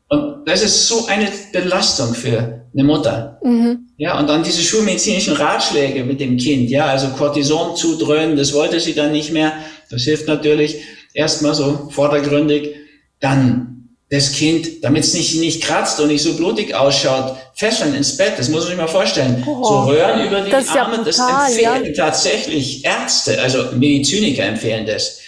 Und 0.08 0.46
das 0.46 0.62
ist 0.62 0.86
so 0.86 1.06
eine 1.06 1.28
Belastung 1.52 2.14
für 2.14 2.64
eine 2.72 2.84
Mutter. 2.84 3.38
Mhm. 3.42 3.88
Ja, 3.96 4.18
und 4.18 4.28
dann 4.28 4.42
diese 4.42 4.62
schulmedizinischen 4.62 5.34
Ratschläge 5.34 6.04
mit 6.04 6.20
dem 6.20 6.36
Kind, 6.36 6.70
ja, 6.70 6.86
also 6.86 7.08
Cortison 7.08 7.76
zudröhnen, 7.76 8.36
das 8.36 8.52
wollte 8.52 8.78
sie 8.78 8.94
dann 8.94 9.12
nicht 9.12 9.32
mehr. 9.32 9.52
Das 9.90 10.02
hilft 10.02 10.28
natürlich 10.28 10.76
erstmal 11.14 11.54
so 11.54 11.88
vordergründig. 11.90 12.74
Dann 13.20 13.88
das 14.10 14.32
Kind, 14.32 14.84
damit 14.84 15.04
es 15.04 15.14
nicht, 15.14 15.40
nicht 15.40 15.62
kratzt 15.62 15.98
und 16.00 16.08
nicht 16.08 16.22
so 16.22 16.34
blutig 16.34 16.74
ausschaut, 16.74 17.36
fesseln 17.56 17.94
ins 17.94 18.16
Bett. 18.16 18.34
Das 18.36 18.48
muss 18.48 18.60
man 18.60 18.68
sich 18.68 18.76
mal 18.76 18.86
vorstellen. 18.86 19.42
Oh, 19.46 19.64
so 19.64 19.80
Röhren 19.80 20.26
über 20.26 20.42
die 20.42 20.50
das 20.50 20.68
Arme, 20.68 20.96
ja 20.96 21.02
brutal, 21.02 21.04
das 21.04 21.18
empfehlen 21.18 21.84
ja. 21.86 22.04
tatsächlich 22.04 22.84
Ärzte, 22.84 23.40
also 23.40 23.72
Mediziniker 23.72 24.44
empfehlen 24.44 24.86
das 24.86 25.20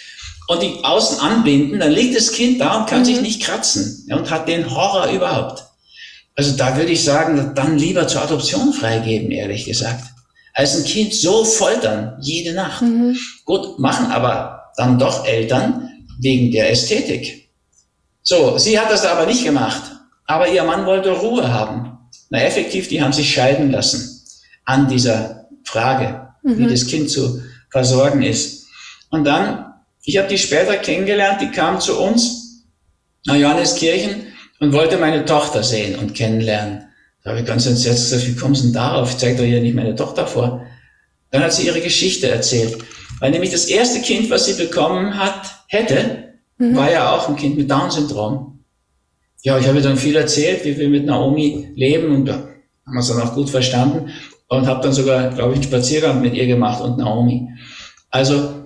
und 0.49 0.63
die 0.63 0.83
außen 0.83 1.19
anbinden, 1.19 1.79
dann 1.79 1.91
liegt 1.91 2.17
das 2.17 2.31
Kind 2.31 2.59
da 2.59 2.79
und 2.79 2.89
kann 2.89 3.01
mhm. 3.01 3.05
sich 3.05 3.21
nicht 3.21 3.43
kratzen 3.43 4.05
ja, 4.07 4.17
und 4.17 4.31
hat 4.31 4.47
den 4.47 4.69
Horror 4.69 5.11
überhaupt. 5.11 5.63
Also 6.35 6.57
da 6.57 6.75
würde 6.75 6.91
ich 6.91 7.03
sagen, 7.03 7.51
dann 7.53 7.77
lieber 7.77 8.07
zur 8.07 8.23
Adoption 8.23 8.73
freigeben, 8.73 9.29
ehrlich 9.29 9.65
gesagt. 9.65 10.05
Als 10.55 10.75
ein 10.75 10.85
Kind 10.85 11.13
so 11.13 11.45
foltern, 11.45 12.17
jede 12.19 12.53
Nacht. 12.53 12.81
Mhm. 12.81 13.15
Gut, 13.45 13.77
machen 13.77 14.07
aber 14.07 14.71
dann 14.75 14.97
doch 14.97 15.23
Eltern 15.23 15.87
wegen 16.19 16.51
der 16.51 16.71
Ästhetik. 16.71 17.51
So, 18.23 18.57
sie 18.57 18.79
hat 18.79 18.91
das 18.91 19.05
aber 19.05 19.27
nicht 19.27 19.43
gemacht. 19.43 19.83
Aber 20.25 20.47
ihr 20.47 20.63
Mann 20.63 20.87
wollte 20.87 21.11
Ruhe 21.11 21.53
haben. 21.53 21.88
Na, 22.29 22.41
effektiv, 22.41 22.87
die 22.87 23.01
haben 23.01 23.13
sich 23.13 23.33
scheiden 23.33 23.71
lassen 23.71 24.21
an 24.65 24.87
dieser 24.87 25.47
Frage, 25.63 26.27
mhm. 26.43 26.57
wie 26.57 26.67
das 26.67 26.87
Kind 26.87 27.09
zu 27.09 27.41
versorgen 27.69 28.21
ist. 28.21 28.67
Und 29.09 29.23
dann 29.23 29.69
ich 30.03 30.17
habe 30.17 30.27
die 30.27 30.39
später 30.39 30.75
kennengelernt, 30.77 31.39
die 31.41 31.51
kam 31.51 31.79
zu 31.79 31.99
uns 31.99 32.63
nach 33.25 33.35
Johanneskirchen 33.35 34.27
und 34.59 34.73
wollte 34.73 34.97
meine 34.97 35.25
Tochter 35.25 35.61
sehen 35.61 35.99
und 35.99 36.15
kennenlernen. 36.15 36.85
Da 37.23 37.29
habe 37.31 37.41
ich 37.41 37.45
ganz 37.45 37.65
entsetzt 37.65 38.09
gesagt, 38.09 38.27
wie 38.27 38.35
kommst 38.35 38.61
du 38.61 38.65
denn 38.67 38.73
darauf? 38.73 39.11
Ich 39.11 39.17
zeige 39.17 39.37
doch 39.37 39.43
hier 39.43 39.61
nicht 39.61 39.75
meine 39.75 39.95
Tochter 39.95 40.25
vor. 40.25 40.65
Dann 41.31 41.43
hat 41.43 41.53
sie 41.53 41.67
ihre 41.67 41.81
Geschichte 41.81 42.27
erzählt. 42.27 42.77
Weil 43.19 43.29
nämlich 43.29 43.51
das 43.51 43.65
erste 43.65 43.99
Kind, 43.99 44.29
was 44.29 44.45
sie 44.45 44.53
bekommen 44.53 45.19
hat, 45.19 45.63
hätte, 45.67 46.33
mhm. 46.57 46.75
war 46.75 46.91
ja 46.91 47.11
auch 47.13 47.29
ein 47.29 47.35
Kind 47.35 47.57
mit 47.57 47.69
Down-Syndrom. 47.69 48.58
Ja, 49.43 49.57
ich 49.57 49.67
habe 49.67 49.81
dann 49.81 49.97
viel 49.97 50.15
erzählt, 50.15 50.65
wie 50.65 50.77
wir 50.77 50.89
mit 50.89 51.05
Naomi 51.05 51.69
leben 51.75 52.13
und 52.15 52.25
da 52.25 52.33
haben 52.33 52.93
wir 52.93 52.99
es 52.99 53.07
dann 53.07 53.21
auch 53.21 53.33
gut 53.33 53.49
verstanden 53.49 54.11
und 54.47 54.67
habe 54.67 54.81
dann 54.83 54.93
sogar, 54.93 55.29
glaube 55.29 55.53
ich, 55.53 55.59
einen 55.59 55.63
Spaziergang 55.63 56.21
mit 56.21 56.33
ihr 56.33 56.47
gemacht 56.47 56.81
und 56.81 56.97
Naomi. 56.97 57.47
Also 58.09 58.59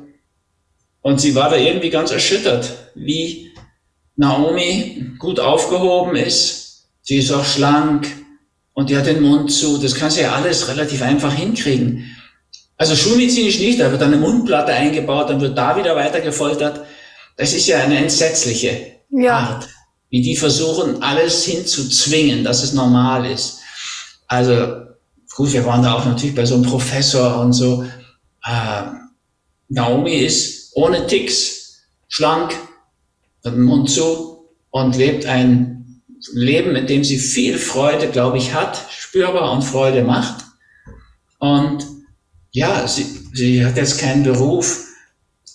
und 1.04 1.20
sie 1.20 1.36
war 1.36 1.50
da 1.50 1.58
irgendwie 1.58 1.90
ganz 1.90 2.12
erschüttert, 2.12 2.74
wie 2.96 3.52
Naomi 4.16 5.12
gut 5.20 5.40
aufgehoben 5.40 6.16
ist. 6.16 6.88
Sie 7.02 7.18
ist 7.18 7.32
auch 7.32 7.44
schlank 7.44 8.08
und 8.74 8.90
die 8.90 8.98
hat 8.98 9.06
den 9.06 9.22
Mund 9.22 9.52
zu. 9.52 9.78
Das 9.78 9.96
kann 9.96 10.10
sie 10.10 10.22
ja 10.22 10.34
alles 10.34 10.70
relativ 10.70 11.02
einfach 11.02 11.34
hinkriegen. 11.34 12.06
Also 12.78 12.96
schulmedizinisch 12.96 13.60
nicht, 13.60 13.80
da 13.80 13.92
wird 13.92 14.02
dann 14.02 14.14
eine 14.14 14.22
Mundplatte 14.22 14.74
eingebaut, 14.74 15.30
dann 15.30 15.42
wird 15.42 15.58
da 15.58 15.78
wieder 15.78 15.96
weiter 15.96 16.22
gefoltert. 16.22 16.82
Das 17.36 17.54
ist 17.54 17.68
ja 17.68 17.80
eine 17.80 17.98
entsetzliche 17.98 18.94
ja. 19.10 19.38
Art, 19.38 19.70
wie 20.14 20.22
die 20.22 20.36
versuchen, 20.36 21.02
alles 21.02 21.44
hinzuzwingen, 21.44 22.44
dass 22.44 22.62
es 22.62 22.74
normal 22.74 23.26
ist. 23.26 23.62
Also 24.28 24.84
gut, 25.36 25.52
wir 25.54 25.66
waren 25.66 25.82
da 25.82 25.96
auch 25.96 26.06
natürlich 26.06 26.36
bei 26.36 26.46
so 26.46 26.54
einem 26.54 26.66
Professor 26.66 27.40
und 27.40 27.54
so. 27.54 27.84
Äh, 28.46 28.84
Naomi 29.70 30.18
ist 30.18 30.72
ohne 30.76 31.08
Ticks, 31.08 31.80
schlank, 32.10 32.56
mit 33.44 33.56
dem 33.56 33.64
Mund 33.64 33.90
zu 33.90 34.50
und 34.70 34.96
lebt 34.96 35.26
ein 35.26 36.04
Leben, 36.34 36.76
in 36.76 36.86
dem 36.86 37.04
sie 37.04 37.18
viel 37.18 37.58
Freude, 37.58 38.08
glaube 38.08 38.38
ich, 38.38 38.54
hat, 38.54 38.86
spürbar 38.92 39.52
und 39.52 39.64
Freude 39.64 40.04
macht. 40.04 40.46
Und 41.40 41.88
ja, 42.52 42.88
sie, 42.88 43.08
sie 43.34 43.66
hat 43.66 43.78
jetzt 43.78 43.98
keinen 43.98 44.22
Beruf 44.22 44.86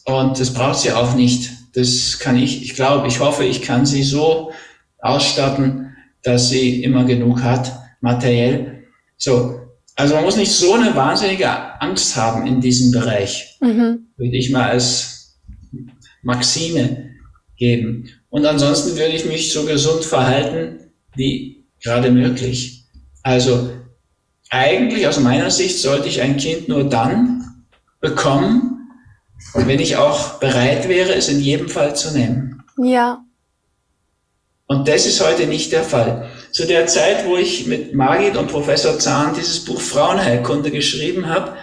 und 0.09 0.41
das 0.41 0.53
braucht 0.53 0.81
sie 0.81 0.93
auch 0.93 1.15
nicht. 1.15 1.51
Das 1.75 2.19
kann 2.19 2.37
ich, 2.37 2.63
ich 2.63 2.75
glaube, 2.75 3.07
ich 3.07 3.21
hoffe, 3.21 3.45
ich 3.45 3.63
kann 3.63 3.87
sie 3.87 4.03
so 4.03 4.53
ausstatten, 4.99 5.97
dass 6.23 6.49
sie 6.49 6.83
immer 6.83 7.05
genug 7.05 7.43
hat, 7.43 7.73
materiell. 8.01 8.85
So. 9.17 9.61
Also 9.95 10.15
man 10.15 10.25
muss 10.25 10.37
nicht 10.37 10.53
so 10.53 10.75
eine 10.75 10.95
wahnsinnige 10.95 11.49
Angst 11.81 12.17
haben 12.17 12.47
in 12.47 12.61
diesem 12.61 12.91
Bereich. 12.91 13.57
Mhm 13.61 14.09
würde 14.19 14.37
ich 14.37 14.51
mal 14.51 14.69
als 14.69 15.39
Maxime 16.23 17.15
geben. 17.57 18.09
Und 18.29 18.45
ansonsten 18.45 18.99
würde 18.99 19.15
ich 19.15 19.25
mich 19.25 19.53
so 19.53 19.65
gesund 19.65 20.05
verhalten 20.05 20.91
wie 21.15 21.65
gerade 21.83 22.11
möglich. 22.11 22.85
Also 23.23 23.71
eigentlich 24.51 25.07
aus 25.07 25.21
meiner 25.21 25.51
Sicht 25.51 25.79
sollte 25.79 26.09
ich 26.09 26.21
ein 26.21 26.37
Kind 26.37 26.69
nur 26.69 26.85
dann 26.85 27.65
bekommen, 28.01 28.68
wenn 29.55 29.81
ich 29.81 29.97
auch 29.97 30.39
bereit 30.41 30.89
wäre, 30.89 31.15
es 31.15 31.29
in 31.29 31.41
jedem 31.41 31.69
Fall 31.69 31.97
zu 31.97 32.13
nehmen. 32.13 32.63
Ja. 32.83 33.25
Und 34.67 34.87
das 34.87 35.07
ist 35.07 35.25
heute 35.25 35.47
nicht 35.47 35.73
der 35.73 35.83
Fall. 35.83 36.29
Zu 36.53 36.67
der 36.67 36.87
Zeit, 36.87 37.27
wo 37.27 37.37
ich 37.37 37.67
mit 37.67 37.95
Margit 37.95 38.37
und 38.37 38.49
Professor 38.49 38.99
Zahn 38.99 39.35
dieses 39.35 39.65
Buch 39.65 39.81
Frauenheilkunde 39.81 40.71
geschrieben 40.71 41.27
habe, 41.27 41.57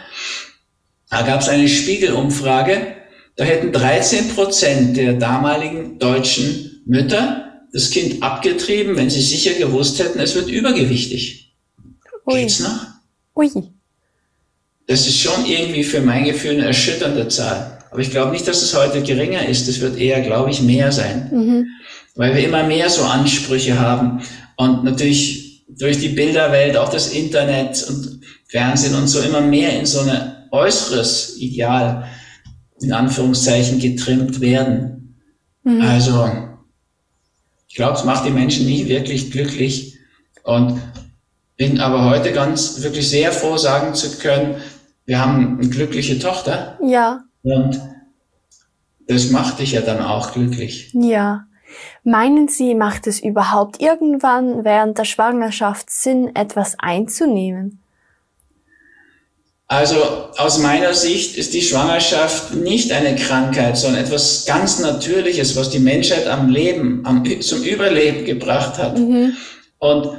da 1.10 1.22
gab 1.22 1.42
es 1.42 1.50
eine 1.50 1.68
Spiegelumfrage, 1.68 2.96
da 3.36 3.44
hätten 3.44 3.72
13 3.72 4.30
Prozent 4.30 4.98
der 4.98 5.14
damaligen 5.14 6.00
deutschen 6.00 6.82
Mütter 6.86 7.46
das 7.72 7.92
Kind 7.92 8.24
abgetrieben, 8.24 8.96
wenn 8.96 9.10
sie 9.10 9.22
sicher 9.22 9.54
gewusst 9.54 10.00
hätten, 10.00 10.20
es 10.20 10.34
wird 10.34 10.50
übergewichtig. 10.50 11.54
Ui. 12.26 12.40
Geht's 12.40 12.62
noch? 12.62 12.88
Ui. 13.36 13.52
Das 14.88 15.06
ist 15.06 15.20
schon 15.20 15.46
irgendwie 15.46 15.84
für 15.84 16.00
mein 16.00 16.24
Gefühl 16.24 16.52
eine 16.52 16.68
erschütternde 16.68 17.28
Zahl. 17.28 17.75
Aber 17.96 18.02
ich 18.02 18.12
glaube 18.12 18.34
nicht, 18.34 18.46
dass 18.46 18.62
es 18.62 18.76
heute 18.76 19.02
geringer 19.02 19.48
ist. 19.48 19.70
Es 19.70 19.80
wird 19.80 19.98
eher, 19.98 20.20
glaube 20.20 20.52
ich, 20.52 20.62
mehr 20.62 20.92
sein. 20.92 21.30
Mhm. 21.32 21.68
Weil 22.16 22.36
wir 22.36 22.46
immer 22.46 22.64
mehr 22.64 22.90
so 22.90 23.04
Ansprüche 23.04 23.80
haben. 23.80 24.22
Und 24.58 24.84
natürlich 24.84 25.66
durch 25.70 25.98
die 26.00 26.10
Bilderwelt, 26.10 26.76
auch 26.76 26.90
das 26.90 27.14
Internet 27.14 27.82
und 27.88 28.20
Fernsehen 28.50 28.96
und 28.96 29.08
so 29.08 29.22
immer 29.22 29.40
mehr 29.40 29.80
in 29.80 29.86
so 29.86 30.02
ein 30.02 30.34
äußeres 30.52 31.38
Ideal, 31.38 32.06
in 32.82 32.92
Anführungszeichen, 32.92 33.80
getrimmt 33.80 34.42
werden. 34.42 35.18
Mhm. 35.64 35.80
Also, 35.80 36.30
ich 37.70 37.76
glaube, 37.76 37.98
es 37.98 38.04
macht 38.04 38.26
die 38.26 38.32
Menschen 38.32 38.66
nicht 38.66 38.90
wirklich 38.90 39.32
glücklich 39.32 39.98
und 40.44 40.82
bin 41.56 41.80
aber 41.80 42.04
heute 42.04 42.34
ganz 42.34 42.82
wirklich 42.82 43.10
sehr 43.10 43.32
froh, 43.32 43.56
sagen 43.56 43.96
zu 43.96 44.18
können, 44.18 44.56
wir 45.06 45.18
haben 45.18 45.60
eine 45.60 45.70
glückliche 45.70 46.20
Tochter. 46.20 46.78
Ja. 46.86 47.22
Und 47.46 47.80
das 49.08 49.30
macht 49.30 49.60
dich 49.60 49.74
ja 49.74 49.82
dann 49.82 50.02
auch 50.02 50.34
glücklich. 50.34 50.90
Ja. 50.94 51.46
Meinen 52.04 52.48
Sie, 52.48 52.74
macht 52.74 53.06
es 53.06 53.20
überhaupt 53.20 53.82
irgendwann 53.82 54.64
während 54.64 54.98
der 54.98 55.06
Schwangerschaft 55.06 55.90
Sinn, 55.90 56.36
etwas 56.36 56.76
einzunehmen? 56.80 57.82
Also 59.68 59.96
aus 60.38 60.60
meiner 60.60 60.94
Sicht 60.94 61.38
ist 61.38 61.54
die 61.54 61.62
Schwangerschaft 61.62 62.54
nicht 62.54 62.92
eine 62.92 63.16
Krankheit, 63.16 63.78
sondern 63.78 64.04
etwas 64.04 64.46
ganz 64.46 64.80
Natürliches, 64.80 65.56
was 65.56 65.70
die 65.70 65.80
Menschheit 65.80 66.28
am 66.28 66.50
Leben, 66.50 67.02
am, 67.04 67.24
zum 67.42 67.64
Überleben 67.64 68.26
gebracht 68.26 68.78
hat. 68.78 68.98
Mhm. 68.98 69.36
Und 69.80 70.18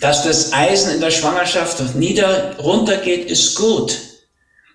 dass 0.00 0.24
das 0.24 0.52
Eisen 0.52 0.94
in 0.94 1.00
der 1.00 1.10
Schwangerschaft 1.10 1.96
nieder 1.96 2.56
runtergeht, 2.58 3.30
ist 3.30 3.54
gut, 3.54 4.07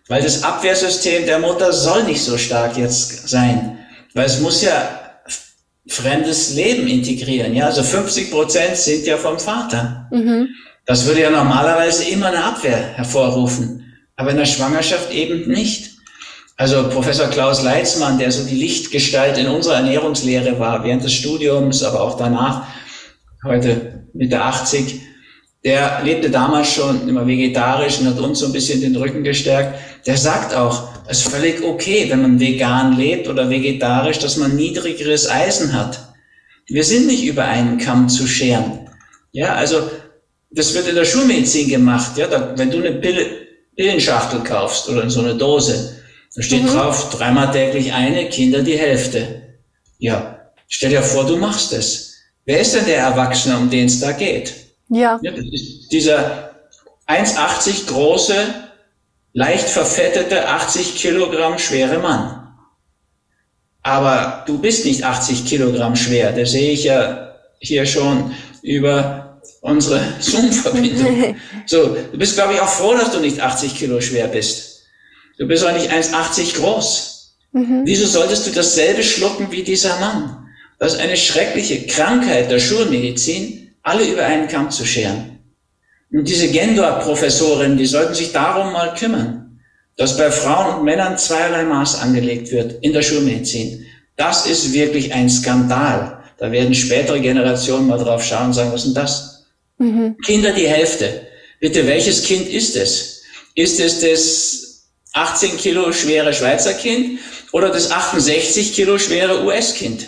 weil 0.07 0.21
das 0.21 0.43
Abwehrsystem 0.43 1.25
der 1.25 1.39
Mutter 1.39 1.71
soll 1.71 2.03
nicht 2.03 2.23
so 2.23 2.37
stark 2.37 2.77
jetzt 2.77 3.27
sein, 3.27 3.79
weil 4.13 4.25
es 4.25 4.39
muss 4.39 4.61
ja 4.61 4.99
fremdes 5.87 6.53
Leben 6.53 6.87
integrieren. 6.87 7.53
Ja, 7.53 7.65
also 7.65 7.83
50 7.83 8.31
Prozent 8.31 8.77
sind 8.77 9.05
ja 9.05 9.17
vom 9.17 9.39
Vater. 9.39 10.07
Mhm. 10.11 10.49
Das 10.85 11.05
würde 11.05 11.21
ja 11.21 11.29
normalerweise 11.29 12.03
immer 12.05 12.27
eine 12.27 12.43
Abwehr 12.43 12.77
hervorrufen, 12.95 13.93
aber 14.15 14.31
in 14.31 14.37
der 14.37 14.45
Schwangerschaft 14.45 15.11
eben 15.11 15.47
nicht. 15.49 15.91
Also 16.57 16.87
Professor 16.89 17.29
Klaus 17.29 17.63
Leitzmann, 17.63 18.19
der 18.19 18.31
so 18.31 18.47
die 18.47 18.55
Lichtgestalt 18.55 19.37
in 19.37 19.47
unserer 19.47 19.75
Ernährungslehre 19.75 20.59
war, 20.59 20.83
während 20.83 21.03
des 21.03 21.13
Studiums, 21.13 21.83
aber 21.83 22.01
auch 22.01 22.17
danach, 22.17 22.67
heute 23.43 24.07
Mitte 24.13 24.41
80, 24.41 25.01
der 25.63 26.01
lebte 26.03 26.29
damals 26.29 26.73
schon 26.73 27.07
immer 27.07 27.25
vegetarisch 27.25 27.99
und 27.99 28.07
hat 28.07 28.19
uns 28.19 28.39
so 28.39 28.47
ein 28.47 28.51
bisschen 28.51 28.81
den 28.81 28.95
Rücken 28.95 29.23
gestärkt. 29.23 29.79
Der 30.05 30.17
sagt 30.17 30.53
auch, 30.53 30.89
es 31.07 31.19
ist 31.19 31.29
völlig 31.29 31.63
okay, 31.63 32.05
wenn 32.09 32.21
man 32.21 32.39
vegan 32.39 32.97
lebt 32.97 33.27
oder 33.27 33.49
vegetarisch, 33.49 34.19
dass 34.19 34.37
man 34.37 34.55
niedrigeres 34.55 35.29
Eisen 35.29 35.73
hat. 35.73 35.99
Wir 36.67 36.83
sind 36.83 37.07
nicht 37.07 37.23
über 37.23 37.45
einen 37.45 37.77
Kamm 37.77 38.09
zu 38.09 38.27
scheren. 38.27 38.89
Ja, 39.31 39.55
also 39.55 39.89
das 40.51 40.73
wird 40.73 40.87
in 40.87 40.95
der 40.95 41.05
Schulmedizin 41.05 41.69
gemacht. 41.69 42.17
Ja, 42.17 42.27
da, 42.27 42.53
wenn 42.57 42.69
du 42.69 42.77
eine 42.77 42.93
Pille, 42.93 43.25
Pillenschachtel 43.75 44.41
kaufst 44.41 44.89
oder 44.89 45.03
in 45.03 45.09
so 45.09 45.21
eine 45.21 45.35
Dose, 45.35 45.97
da 46.35 46.41
steht 46.41 46.63
mhm. 46.63 46.67
drauf, 46.67 47.09
dreimal 47.09 47.51
täglich 47.51 47.93
eine, 47.93 48.27
Kinder 48.29 48.61
die 48.61 48.77
Hälfte. 48.77 49.43
Ja, 49.97 50.51
stell 50.67 50.89
dir 50.89 51.01
vor, 51.01 51.25
du 51.25 51.37
machst 51.37 51.71
es. 51.73 52.15
Wer 52.45 52.59
ist 52.59 52.75
denn 52.75 52.85
der 52.85 52.99
Erwachsene, 52.99 53.57
um 53.57 53.69
den 53.69 53.85
es 53.85 53.99
da 53.99 54.11
geht? 54.11 54.62
Ja. 54.89 55.19
ja 55.21 55.31
dieser 55.91 56.51
1,80 57.07 57.87
große, 57.87 58.35
leicht 59.33 59.67
verfettete, 59.67 60.47
80 60.47 60.95
Kilogramm 60.95 61.57
schwere 61.59 61.99
Mann. 61.99 62.39
Aber 63.81 64.43
du 64.47 64.59
bist 64.59 64.85
nicht 64.85 65.03
80 65.03 65.45
Kilogramm 65.45 65.95
schwer. 65.95 66.31
Das 66.31 66.51
sehe 66.51 66.71
ich 66.71 66.85
ja 66.85 67.35
hier 67.59 67.85
schon 67.85 68.33
über 68.61 69.41
unsere 69.61 70.01
Zoom-Verbindung. 70.19 71.35
So, 71.65 71.95
du 72.11 72.17
bist, 72.17 72.35
glaube 72.35 72.55
ich, 72.55 72.59
auch 72.59 72.67
froh, 72.67 72.93
dass 72.93 73.13
du 73.13 73.21
nicht 73.21 73.39
80 73.39 73.75
Kilo 73.75 74.01
schwer 74.01 74.27
bist. 74.27 74.81
Du 75.37 75.47
bist 75.47 75.65
auch 75.65 75.71
nicht 75.71 75.89
1,80 75.89 76.57
groß. 76.57 77.37
Mhm. 77.53 77.83
Wieso 77.85 78.05
solltest 78.05 78.45
du 78.45 78.51
dasselbe 78.51 79.01
schlucken 79.01 79.49
wie 79.49 79.63
dieser 79.63 79.97
Mann? 80.01 80.49
Das 80.77 80.95
ist 80.95 80.99
eine 80.99 81.15
schreckliche 81.15 81.87
Krankheit 81.87 82.51
der 82.51 82.59
Schulmedizin, 82.59 83.62
alle 83.83 84.05
über 84.05 84.25
einen 84.25 84.47
Kamm 84.47 84.71
zu 84.71 84.85
scheren. 84.85 85.39
Und 86.11 86.27
diese 86.27 86.49
Gendor-Professoren, 86.49 87.77
die 87.77 87.85
sollten 87.85 88.13
sich 88.13 88.31
darum 88.31 88.71
mal 88.71 88.93
kümmern, 88.95 89.59
dass 89.97 90.17
bei 90.17 90.31
Frauen 90.31 90.75
und 90.75 90.85
Männern 90.85 91.17
zweierlei 91.17 91.63
Maß 91.63 92.01
angelegt 92.01 92.51
wird 92.51 92.83
in 92.83 92.93
der 92.93 93.01
Schulmedizin. 93.01 93.85
Das 94.15 94.47
ist 94.47 94.73
wirklich 94.73 95.13
ein 95.13 95.29
Skandal. 95.29 96.23
Da 96.37 96.51
werden 96.51 96.73
spätere 96.73 97.19
Generationen 97.19 97.87
mal 97.87 97.97
drauf 97.97 98.23
schauen 98.23 98.47
und 98.47 98.53
sagen, 98.53 98.71
was 98.71 98.85
ist 98.85 98.95
denn 98.95 99.03
das? 99.03 99.45
Mhm. 99.77 100.17
Kinder 100.25 100.51
die 100.51 100.67
Hälfte. 100.67 101.27
Bitte, 101.59 101.85
welches 101.87 102.23
Kind 102.23 102.47
ist 102.47 102.75
es? 102.75 103.23
Ist 103.55 103.79
es 103.79 103.99
das 103.99 104.89
18 105.13 105.57
Kilo 105.57 105.91
schwere 105.91 106.33
Schweizer 106.33 106.73
Kind 106.73 107.19
oder 107.51 107.69
das 107.69 107.91
68 107.91 108.73
Kilo 108.73 108.97
schwere 108.97 109.43
US-Kind? 109.45 110.07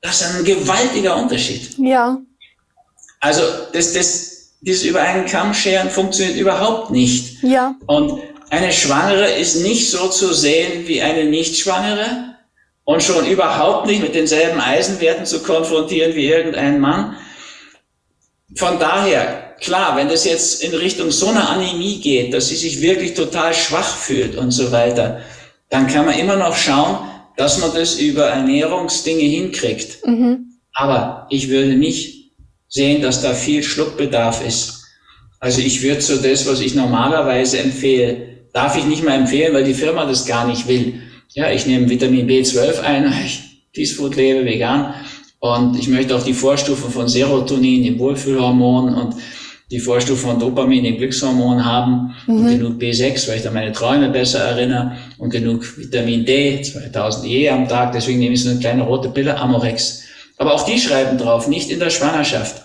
Das 0.00 0.20
ist 0.20 0.34
ein 0.34 0.44
gewaltiger 0.44 1.16
Unterschied. 1.16 1.76
Ja. 1.78 2.18
Also 3.20 3.42
das, 3.72 3.92
das, 3.92 4.52
dieses 4.60 4.84
über 4.84 5.00
einen 5.00 5.26
Kamm 5.26 5.54
scheren 5.54 5.90
funktioniert 5.90 6.36
überhaupt 6.36 6.90
nicht. 6.90 7.42
Ja. 7.42 7.74
Und 7.86 8.20
eine 8.50 8.72
Schwangere 8.72 9.30
ist 9.32 9.56
nicht 9.56 9.90
so 9.90 10.08
zu 10.08 10.32
sehen 10.32 10.86
wie 10.86 11.02
eine 11.02 11.24
Nicht-Schwangere 11.24 12.36
und 12.84 13.02
schon 13.02 13.26
überhaupt 13.26 13.86
nicht 13.86 14.00
mit 14.00 14.14
denselben 14.14 14.60
Eisenwerten 14.60 15.26
zu 15.26 15.42
konfrontieren 15.42 16.14
wie 16.14 16.26
irgendein 16.26 16.80
Mann. 16.80 17.16
Von 18.54 18.78
daher, 18.78 19.54
klar, 19.60 19.96
wenn 19.96 20.08
das 20.08 20.24
jetzt 20.24 20.62
in 20.62 20.72
Richtung 20.72 21.10
so 21.10 21.28
einer 21.28 21.50
Anämie 21.50 22.00
geht, 22.00 22.32
dass 22.32 22.48
sie 22.48 22.56
sich 22.56 22.80
wirklich 22.80 23.14
total 23.14 23.52
schwach 23.52 23.96
fühlt 23.96 24.36
und 24.36 24.52
so 24.52 24.70
weiter, 24.70 25.20
dann 25.68 25.88
kann 25.88 26.06
man 26.06 26.16
immer 26.16 26.36
noch 26.36 26.56
schauen, 26.56 26.98
dass 27.36 27.58
man 27.58 27.74
das 27.74 27.96
über 27.96 28.26
Ernährungsdinge 28.26 29.22
hinkriegt. 29.22 30.06
Mhm. 30.06 30.58
Aber 30.72 31.26
ich 31.30 31.48
würde 31.48 31.74
nicht 31.74 32.15
sehen, 32.68 33.02
dass 33.02 33.22
da 33.22 33.34
viel 33.34 33.62
Schluckbedarf 33.62 34.46
ist. 34.46 34.84
Also 35.40 35.60
ich 35.60 35.82
würde 35.82 36.00
so 36.00 36.16
das, 36.16 36.46
was 36.46 36.60
ich 36.60 36.74
normalerweise 36.74 37.58
empfehle, 37.58 38.46
darf 38.52 38.76
ich 38.76 38.86
nicht 38.86 39.04
mehr 39.04 39.14
empfehlen, 39.14 39.54
weil 39.54 39.64
die 39.64 39.74
Firma 39.74 40.06
das 40.06 40.26
gar 40.26 40.46
nicht 40.46 40.66
will. 40.66 40.94
Ja, 41.34 41.50
ich 41.50 41.66
nehme 41.66 41.88
Vitamin 41.88 42.28
B12 42.28 42.80
ein, 42.80 43.12
ich 43.24 43.42
Peace 43.72 43.92
Food 43.92 44.16
lebe, 44.16 44.44
vegan. 44.44 44.94
Und 45.38 45.78
ich 45.78 45.88
möchte 45.88 46.16
auch 46.16 46.24
die 46.24 46.32
Vorstufen 46.32 46.90
von 46.90 47.08
Serotonin, 47.08 47.84
dem 47.84 47.98
Wohlfühlhormon 47.98 48.94
und 48.94 49.14
die 49.70 49.80
Vorstufe 49.80 50.28
von 50.28 50.38
Dopamin, 50.38 50.84
dem 50.84 50.96
Glückshormon 50.96 51.64
haben 51.64 52.14
mhm. 52.26 52.36
und 52.36 52.46
genug 52.46 52.80
B6, 52.80 53.28
weil 53.28 53.38
ich 53.38 53.42
da 53.42 53.50
meine 53.50 53.72
Träume 53.72 54.08
besser 54.10 54.40
erinnere 54.40 54.92
und 55.18 55.30
genug 55.30 55.64
Vitamin 55.76 56.24
D, 56.24 56.62
2000 56.62 57.26
E 57.26 57.48
am 57.50 57.68
Tag, 57.68 57.92
deswegen 57.92 58.20
nehme 58.20 58.34
ich 58.34 58.44
so 58.44 58.50
eine 58.50 58.60
kleine 58.60 58.84
rote 58.84 59.08
Pille, 59.08 59.36
Amorex. 59.36 60.04
Aber 60.38 60.54
auch 60.54 60.64
die 60.64 60.78
schreiben 60.78 61.18
drauf, 61.18 61.48
nicht 61.48 61.70
in 61.70 61.80
der 61.80 61.90
Schwangerschaft. 61.90 62.62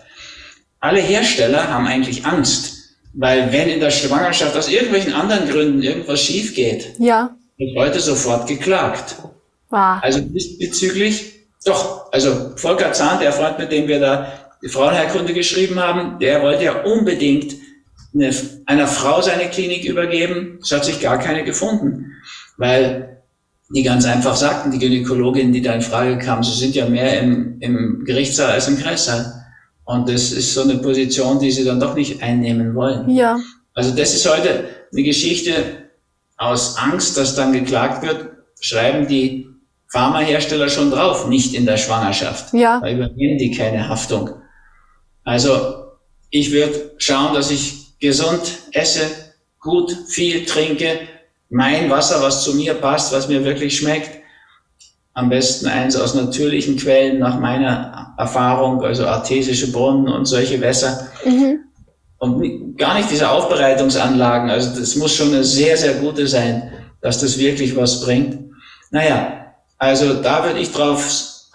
Alle 0.79 0.99
Hersteller 0.99 1.69
haben 1.69 1.87
eigentlich 1.87 2.25
Angst, 2.25 2.95
weil 3.13 3.51
wenn 3.51 3.69
in 3.69 3.79
der 3.79 3.91
Schwangerschaft 3.91 4.55
aus 4.57 4.69
irgendwelchen 4.69 5.13
anderen 5.13 5.47
Gründen 5.47 5.81
irgendwas 5.81 6.21
schief 6.21 6.55
geht, 6.55 6.93
ja. 6.97 7.35
wird 7.57 7.77
heute 7.77 7.99
sofort 7.99 8.47
geklagt. 8.47 9.15
Wow. 9.69 9.99
Also 10.01 10.21
bezüglich, 10.59 11.33
doch, 11.65 12.11
also 12.11 12.53
Volker 12.57 12.91
Zahn, 12.93 13.19
der 13.19 13.31
Freund, 13.31 13.59
mit 13.59 13.71
dem 13.71 13.87
wir 13.87 13.99
da 13.99 14.51
die 14.61 14.69
Frauenherkunde 14.69 15.33
geschrieben 15.33 15.79
haben, 15.79 16.19
der 16.19 16.41
wollte 16.41 16.65
ja 16.65 16.83
unbedingt 16.83 17.55
eine, 18.13 18.33
einer 18.65 18.87
Frau 18.87 19.21
seine 19.21 19.49
Klinik 19.49 19.85
übergeben. 19.85 20.59
Es 20.61 20.71
hat 20.71 20.85
sich 20.85 20.99
gar 20.99 21.17
keine 21.17 21.43
gefunden, 21.43 22.11
weil 22.57 23.20
die 23.73 23.83
ganz 23.83 24.05
einfach 24.05 24.35
sagten, 24.35 24.71
die 24.71 24.79
Gynäkologin, 24.79 25.53
die 25.53 25.61
da 25.61 25.73
in 25.73 25.81
Frage 25.81 26.17
kam, 26.17 26.43
sie 26.43 26.57
sind 26.57 26.75
ja 26.75 26.87
mehr 26.87 27.21
im, 27.21 27.57
im 27.61 28.03
Gerichtssaal 28.05 28.51
als 28.51 28.67
im 28.67 28.77
Kreissaal. 28.77 29.33
Und 29.85 30.09
das 30.09 30.31
ist 30.31 30.53
so 30.53 30.61
eine 30.61 30.77
Position, 30.77 31.39
die 31.39 31.51
sie 31.51 31.63
dann 31.63 31.79
doch 31.79 31.95
nicht 31.95 32.21
einnehmen 32.21 32.75
wollen. 32.75 33.09
Ja. 33.09 33.39
Also 33.73 33.95
das 33.95 34.13
ist 34.13 34.29
heute 34.29 34.65
eine 34.91 35.03
Geschichte 35.03 35.89
aus 36.37 36.77
Angst, 36.77 37.17
dass 37.17 37.35
dann 37.35 37.53
geklagt 37.53 38.05
wird, 38.05 38.29
schreiben 38.59 39.07
die 39.07 39.47
Pharmahersteller 39.89 40.69
schon 40.69 40.91
drauf, 40.91 41.27
nicht 41.27 41.53
in 41.53 41.65
der 41.65 41.77
Schwangerschaft. 41.77 42.53
Ja. 42.53 42.79
Da 42.79 42.89
übernehmen 42.89 43.37
die 43.37 43.51
keine 43.51 43.87
Haftung. 43.87 44.31
Also 45.23 45.85
ich 46.29 46.51
würde 46.51 46.93
schauen, 46.97 47.33
dass 47.33 47.51
ich 47.51 47.99
gesund 47.99 48.41
esse, 48.71 49.01
gut, 49.59 49.95
viel 50.07 50.45
trinke, 50.45 50.99
mein 51.51 51.89
Wasser, 51.89 52.21
was 52.21 52.43
zu 52.43 52.55
mir 52.55 52.73
passt, 52.73 53.13
was 53.13 53.27
mir 53.27 53.43
wirklich 53.43 53.77
schmeckt. 53.77 54.21
Am 55.13 55.29
besten 55.29 55.67
eins 55.67 55.97
aus 55.97 56.15
natürlichen 56.15 56.77
Quellen 56.77 57.19
nach 57.19 57.39
meiner 57.39 58.15
Erfahrung, 58.17 58.81
also 58.81 59.05
artesische 59.05 59.71
Brunnen 59.71 60.07
und 60.07 60.25
solche 60.25 60.61
Wässer. 60.61 61.09
Mhm. 61.25 61.59
Und 62.19 62.77
gar 62.77 62.95
nicht 62.95 63.11
diese 63.11 63.29
Aufbereitungsanlagen. 63.29 64.49
Also 64.49 64.79
das 64.79 64.95
muss 64.95 65.13
schon 65.13 65.29
eine 65.29 65.43
sehr, 65.43 65.75
sehr 65.75 65.95
gute 65.95 66.25
sein, 66.25 66.71
dass 67.01 67.19
das 67.19 67.37
wirklich 67.37 67.75
was 67.75 68.01
bringt. 68.01 68.39
Naja, 68.91 69.53
also 69.77 70.21
da 70.21 70.45
würde 70.45 70.59
ich 70.59 70.71
drauf 70.71 71.03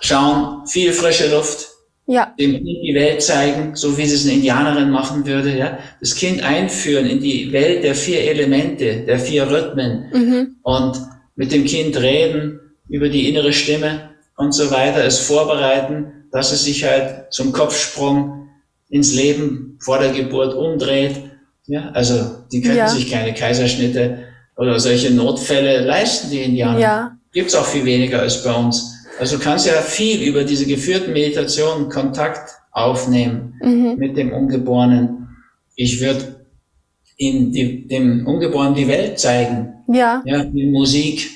schauen. 0.01 0.67
Viel 0.67 0.93
frische 0.93 1.31
Luft, 1.31 1.69
Ja. 2.07 2.35
Dem 2.39 2.53
Kind 2.53 2.67
die 2.67 2.95
Welt 2.95 3.21
zeigen, 3.21 3.75
so 3.75 3.99
wie 3.99 4.07
sie 4.07 4.15
es 4.15 4.25
eine 4.25 4.35
Indianerin 4.35 4.91
machen 4.91 5.27
würde, 5.27 5.57
ja. 5.57 5.79
Das 6.01 6.15
Kind 6.15 6.43
einführen 6.43 7.07
in 7.07 7.21
die 7.21 7.53
Welt 7.53 7.83
der 7.83 7.95
vier 7.95 8.21
Elemente, 8.21 9.05
der 9.07 9.19
vier 9.19 9.51
Rhythmen 9.51 10.07
mhm. 10.13 10.57
und 10.63 11.01
mit 11.35 11.53
dem 11.53 11.65
Kind 11.65 12.01
reden 12.01 12.61
über 12.89 13.09
die 13.09 13.29
innere 13.29 13.53
Stimme 13.53 14.11
und 14.37 14.53
so 14.53 14.71
weiter, 14.71 15.05
es 15.05 15.19
vorbereiten, 15.19 16.29
dass 16.31 16.53
es 16.53 16.65
sich 16.65 16.85
halt 16.85 17.33
zum 17.33 17.53
Kopfsprung 17.53 18.49
ins 18.89 19.15
Leben 19.15 19.79
vor 19.81 19.99
der 19.99 20.13
Geburt 20.13 20.55
umdreht. 20.55 21.17
Ja, 21.67 21.91
also 21.93 22.45
die 22.53 22.61
können 22.61 22.77
ja. 22.77 22.89
sich 22.89 23.11
keine 23.11 23.35
Kaiserschnitte 23.35 24.25
oder 24.57 24.79
solche 24.79 25.11
Notfälle 25.13 25.81
leisten, 25.81 26.31
die 26.31 26.43
Indianer. 26.43 26.79
Ja. 26.79 27.17
Gibt's 27.33 27.55
auch 27.55 27.67
viel 27.67 27.85
weniger 27.85 28.21
als 28.21 28.45
bei 28.45 28.53
uns. 28.55 28.96
Also 29.19 29.39
du 29.39 29.43
kannst 29.43 29.67
ja 29.67 29.75
viel 29.75 30.23
über 30.23 30.45
diese 30.45 30.67
geführten 30.67 31.13
Meditationen 31.13 31.89
Kontakt 31.89 32.51
aufnehmen 32.73 33.55
mhm. 33.63 33.97
mit 33.97 34.17
dem 34.17 34.33
Ungeborenen. 34.33 35.29
Ich 35.75 36.01
würde 36.01 36.47
ihm 37.17 37.53
die, 37.53 37.89
dem 37.89 38.27
Ungeborenen 38.27 38.75
die 38.75 38.89
Welt 38.89 39.19
zeigen. 39.19 39.73
Ja. 39.89 40.23
Ja, 40.27 40.45
die 40.45 40.67
Musik. 40.67 41.31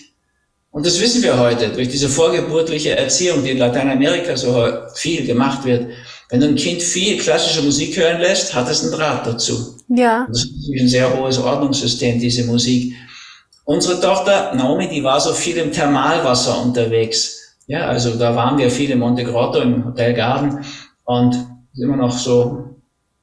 Und 0.71 0.87
das 0.87 1.01
wissen 1.01 1.23
wir 1.23 1.39
heute 1.39 1.71
durch 1.71 1.89
diese 1.89 2.09
vorgeburtliche 2.09 2.97
Erziehung, 2.97 3.43
die 3.43 3.51
in 3.51 3.59
Lateinamerika 3.59 4.37
so 4.37 4.55
viel 4.95 5.27
gemacht 5.27 5.65
wird. 5.65 5.89
Wenn 6.29 6.41
du 6.41 6.47
ein 6.47 6.55
Kind 6.55 6.81
viel 6.81 7.19
klassische 7.19 7.63
Musik 7.63 7.97
hören 7.97 8.21
lässt, 8.21 8.55
hat 8.55 8.71
es 8.71 8.83
einen 8.83 8.93
Draht 8.93 9.27
dazu. 9.27 9.77
Ja. 9.89 10.27
Das 10.29 10.45
ist 10.45 10.81
ein 10.81 10.89
sehr 10.89 11.19
hohes 11.19 11.39
Ordnungssystem, 11.39 12.21
diese 12.21 12.45
Musik. 12.45 12.95
Unsere 13.65 14.01
Tochter 14.01 14.55
Naomi, 14.55 14.89
die 14.89 15.03
war 15.03 15.21
so 15.21 15.33
viel 15.33 15.57
im 15.57 15.73
Thermalwasser 15.73 16.63
unterwegs. 16.63 17.40
Ja, 17.71 17.87
also 17.87 18.17
da 18.17 18.35
waren 18.35 18.59
wir 18.59 18.69
viel 18.69 18.91
in 18.91 18.99
Monte 18.99 19.23
Grotto 19.23 19.61
im 19.61 19.85
Hotel 19.85 20.13
Garden 20.13 20.65
und 21.05 21.37
immer 21.79 21.97
noch 21.97 22.11
so, 22.11 22.75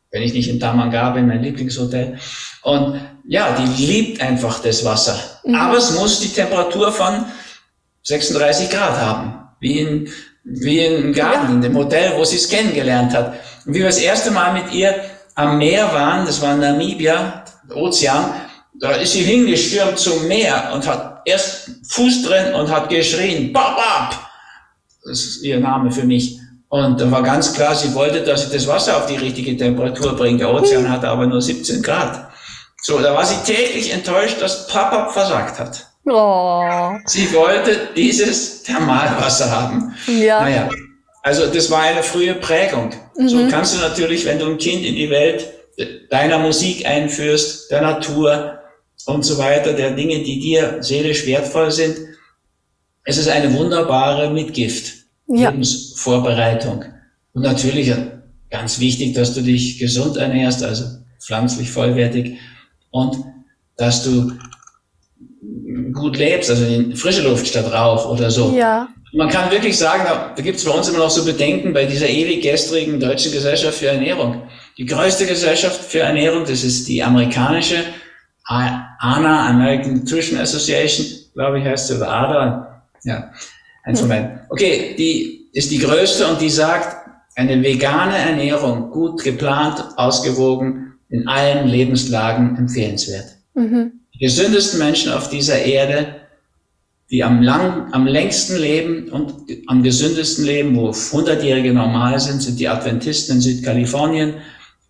wenn 0.09 0.21
ich 0.21 0.31
nicht 0.31 0.47
in 0.47 0.57
Tamanga 0.57 1.09
bin, 1.09 1.27
mein 1.27 1.43
Lieblingshotel. 1.43 2.17
Und 2.63 2.97
ja, 3.27 3.57
die 3.59 3.83
liebt 3.85 4.21
einfach 4.21 4.59
das 4.59 4.85
Wasser. 4.85 5.19
Mhm. 5.43 5.53
Aber 5.53 5.75
es 5.75 5.91
muss 5.99 6.21
die 6.21 6.29
Temperatur 6.29 6.93
von 6.93 7.25
36 8.03 8.69
Grad 8.69 8.97
haben, 8.97 9.49
wie 9.59 9.79
in, 9.81 10.09
wie 10.45 10.79
im 10.79 11.11
Garten, 11.11 11.55
in 11.55 11.61
dem 11.61 11.75
Hotel, 11.75 12.13
wo 12.15 12.23
sie 12.23 12.37
es 12.37 12.47
kennengelernt 12.47 13.13
hat. 13.13 13.33
Und 13.65 13.73
wie 13.73 13.79
wir 13.79 13.87
das 13.87 13.99
erste 13.99 14.31
Mal 14.31 14.53
mit 14.53 14.73
ihr 14.73 14.95
am 15.35 15.57
Meer 15.57 15.91
waren, 15.91 16.25
das 16.25 16.41
war 16.41 16.55
Namibia, 16.55 17.43
Ozean, 17.75 18.33
da 18.79 18.91
ist 18.91 19.11
sie 19.11 19.23
hingestürmt 19.23 19.99
zum 19.99 20.25
Meer 20.29 20.71
und 20.73 20.87
hat 20.87 21.23
erst 21.25 21.69
Fuß 21.89 22.23
drin 22.23 22.53
und 22.53 22.71
hat 22.71 22.87
geschrien, 22.87 23.51
Bab, 23.51 23.75
Bab! 23.75 24.26
Das 25.07 25.23
ist 25.23 25.43
ihr 25.43 25.59
Name 25.59 25.91
für 25.91 26.03
mich. 26.03 26.39
Und 26.69 26.99
da 26.99 27.09
war 27.09 27.23
ganz 27.23 27.53
klar, 27.53 27.73
sie 27.75 27.93
wollte, 27.95 28.23
dass 28.23 28.45
ich 28.45 28.51
das 28.51 28.67
Wasser 28.67 28.97
auf 28.97 29.05
die 29.05 29.15
richtige 29.15 29.55
Temperatur 29.55 30.15
bringe. 30.15 30.39
Der 30.39 30.53
Ozean 30.53 30.89
hatte 30.89 31.07
aber 31.07 31.25
nur 31.25 31.41
17 31.41 31.81
Grad. 31.81 32.29
So, 32.81 32.99
da 32.99 33.13
war 33.13 33.25
sie 33.25 33.37
täglich 33.45 33.93
enttäuscht, 33.93 34.41
dass 34.41 34.67
Papa 34.67 35.09
versagt 35.09 35.59
hat. 35.59 35.87
Oh. 36.05 36.91
Sie 37.05 37.33
wollte 37.33 37.89
dieses 37.95 38.63
Thermalwasser 38.63 39.49
haben. 39.49 39.93
Ja. 40.07 40.41
Naja, 40.41 40.69
also 41.23 41.47
das 41.47 41.69
war 41.71 41.81
eine 41.81 42.03
frühe 42.03 42.35
Prägung. 42.35 42.93
Mhm. 43.17 43.29
So 43.29 43.47
kannst 43.49 43.75
du 43.75 43.79
natürlich, 43.79 44.25
wenn 44.25 44.39
du 44.39 44.45
ein 44.45 44.57
Kind 44.57 44.85
in 44.85 44.95
die 44.95 45.09
Welt 45.09 45.47
deiner 46.09 46.39
Musik 46.39 46.85
einführst, 46.85 47.71
der 47.71 47.81
Natur, 47.81 48.57
und 49.07 49.23
so 49.23 49.37
weiter, 49.37 49.73
der 49.73 49.91
Dinge, 49.91 50.23
die 50.23 50.39
dir 50.39 50.77
seelisch 50.81 51.25
wertvoll 51.25 51.71
sind. 51.71 51.97
Es 53.03 53.17
ist 53.17 53.29
eine 53.29 53.53
wunderbare 53.53 54.29
Mitgift, 54.29 54.96
ja. 55.27 55.49
Lebensvorbereitung. 55.49 56.85
Und 57.33 57.41
natürlich 57.43 57.91
ganz 58.49 58.79
wichtig, 58.79 59.13
dass 59.13 59.33
du 59.33 59.41
dich 59.41 59.79
gesund 59.79 60.17
ernährst, 60.17 60.63
also 60.63 60.85
pflanzlich 61.19 61.69
vollwertig 61.69 62.37
und 62.91 63.17
dass 63.75 64.03
du 64.03 64.33
gut 65.93 66.17
lebst, 66.17 66.49
also 66.49 66.65
in 66.65 66.95
frische 66.95 67.23
Luft 67.23 67.47
statt 67.47 67.71
Rauch 67.71 68.09
oder 68.09 68.31
so. 68.31 68.55
Ja. 68.55 68.89
Man 69.13 69.29
kann 69.29 69.51
wirklich 69.51 69.77
sagen, 69.77 70.03
da 70.05 70.41
gibt 70.41 70.57
es 70.57 70.65
bei 70.65 70.71
uns 70.71 70.89
immer 70.89 70.99
noch 70.99 71.09
so 71.09 71.23
Bedenken 71.25 71.73
bei 71.73 71.85
dieser 71.85 72.09
ewig 72.09 72.41
gestrigen 72.41 72.99
deutschen 72.99 73.31
Gesellschaft 73.31 73.77
für 73.77 73.87
Ernährung. 73.87 74.43
Die 74.77 74.85
größte 74.85 75.25
Gesellschaft 75.25 75.81
für 75.81 75.99
Ernährung, 75.99 76.43
das 76.45 76.63
ist 76.63 76.87
die 76.87 77.01
amerikanische, 77.01 77.77
ANA, 78.43 79.49
American 79.49 79.95
Nutrition 79.95 80.39
Association, 80.39 81.05
glaube 81.33 81.59
ich, 81.59 81.65
heißt 81.65 81.87
sie, 81.87 81.95
oder 81.95 82.09
ADA. 82.09 82.83
Ja, 83.03 83.31
beiden. 84.07 84.39
Okay, 84.49 84.95
die 84.97 85.49
ist 85.53 85.71
die 85.71 85.79
größte 85.79 86.27
und 86.27 86.41
die 86.41 86.49
sagt, 86.49 87.07
eine 87.35 87.61
vegane 87.61 88.17
Ernährung, 88.17 88.89
gut 88.91 89.23
geplant, 89.23 89.83
ausgewogen, 89.95 90.93
in 91.09 91.27
allen 91.27 91.67
Lebenslagen 91.67 92.57
empfehlenswert. 92.57 93.37
Mhm. 93.53 93.91
Die 94.13 94.19
gesündesten 94.19 94.79
Menschen 94.79 95.11
auf 95.13 95.29
dieser 95.29 95.59
Erde, 95.59 96.15
die 97.09 97.23
am 97.23 97.41
lang, 97.41 97.93
am 97.93 98.05
längsten 98.05 98.57
leben 98.57 99.09
und 99.09 99.33
am 99.67 99.83
gesündesten 99.83 100.45
leben, 100.45 100.75
wo 100.75 100.89
100-Jährige 100.89 101.73
normal 101.73 102.19
sind, 102.19 102.41
sind 102.41 102.59
die 102.59 102.67
Adventisten 102.67 103.35
in 103.35 103.41
Südkalifornien 103.41 104.35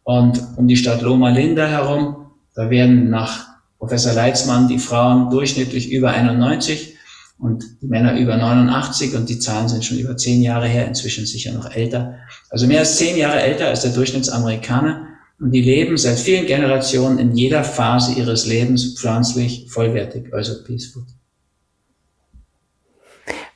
und 0.03 0.41
um 0.55 0.67
die 0.67 0.77
Stadt 0.77 1.01
Loma 1.01 1.29
Linda 1.29 1.67
herum. 1.67 2.31
Da 2.55 2.69
werden 2.69 3.09
nach 3.09 3.45
Professor 3.77 4.13
Leitzmann 4.13 4.67
die 4.67 4.79
Frauen 4.79 5.29
durchschnittlich 5.29 5.91
über 5.91 6.11
91 6.11 6.95
und 7.39 7.63
die 7.81 7.87
Männer 7.87 8.17
über 8.17 8.35
89 8.37 9.15
und 9.15 9.29
die 9.29 9.39
Zahlen 9.39 9.69
sind 9.69 9.85
schon 9.85 9.99
über 9.99 10.17
zehn 10.17 10.41
Jahre 10.41 10.67
her, 10.67 10.87
inzwischen 10.87 11.25
sicher 11.25 11.53
noch 11.53 11.69
älter. 11.71 12.15
Also 12.49 12.67
mehr 12.67 12.79
als 12.79 12.97
zehn 12.97 13.17
Jahre 13.17 13.41
älter 13.41 13.67
als 13.67 13.81
der 13.81 13.91
Durchschnittsamerikaner 13.91 15.07
und 15.39 15.51
die 15.51 15.61
leben 15.61 15.97
seit 15.97 16.17
vielen 16.17 16.47
Generationen 16.47 17.19
in 17.19 17.35
jeder 17.35 17.63
Phase 17.63 18.13
ihres 18.13 18.47
Lebens 18.47 18.95
pflanzlich, 18.97 19.67
vollwertig, 19.69 20.33
also 20.33 20.63
peaceful. 20.63 21.03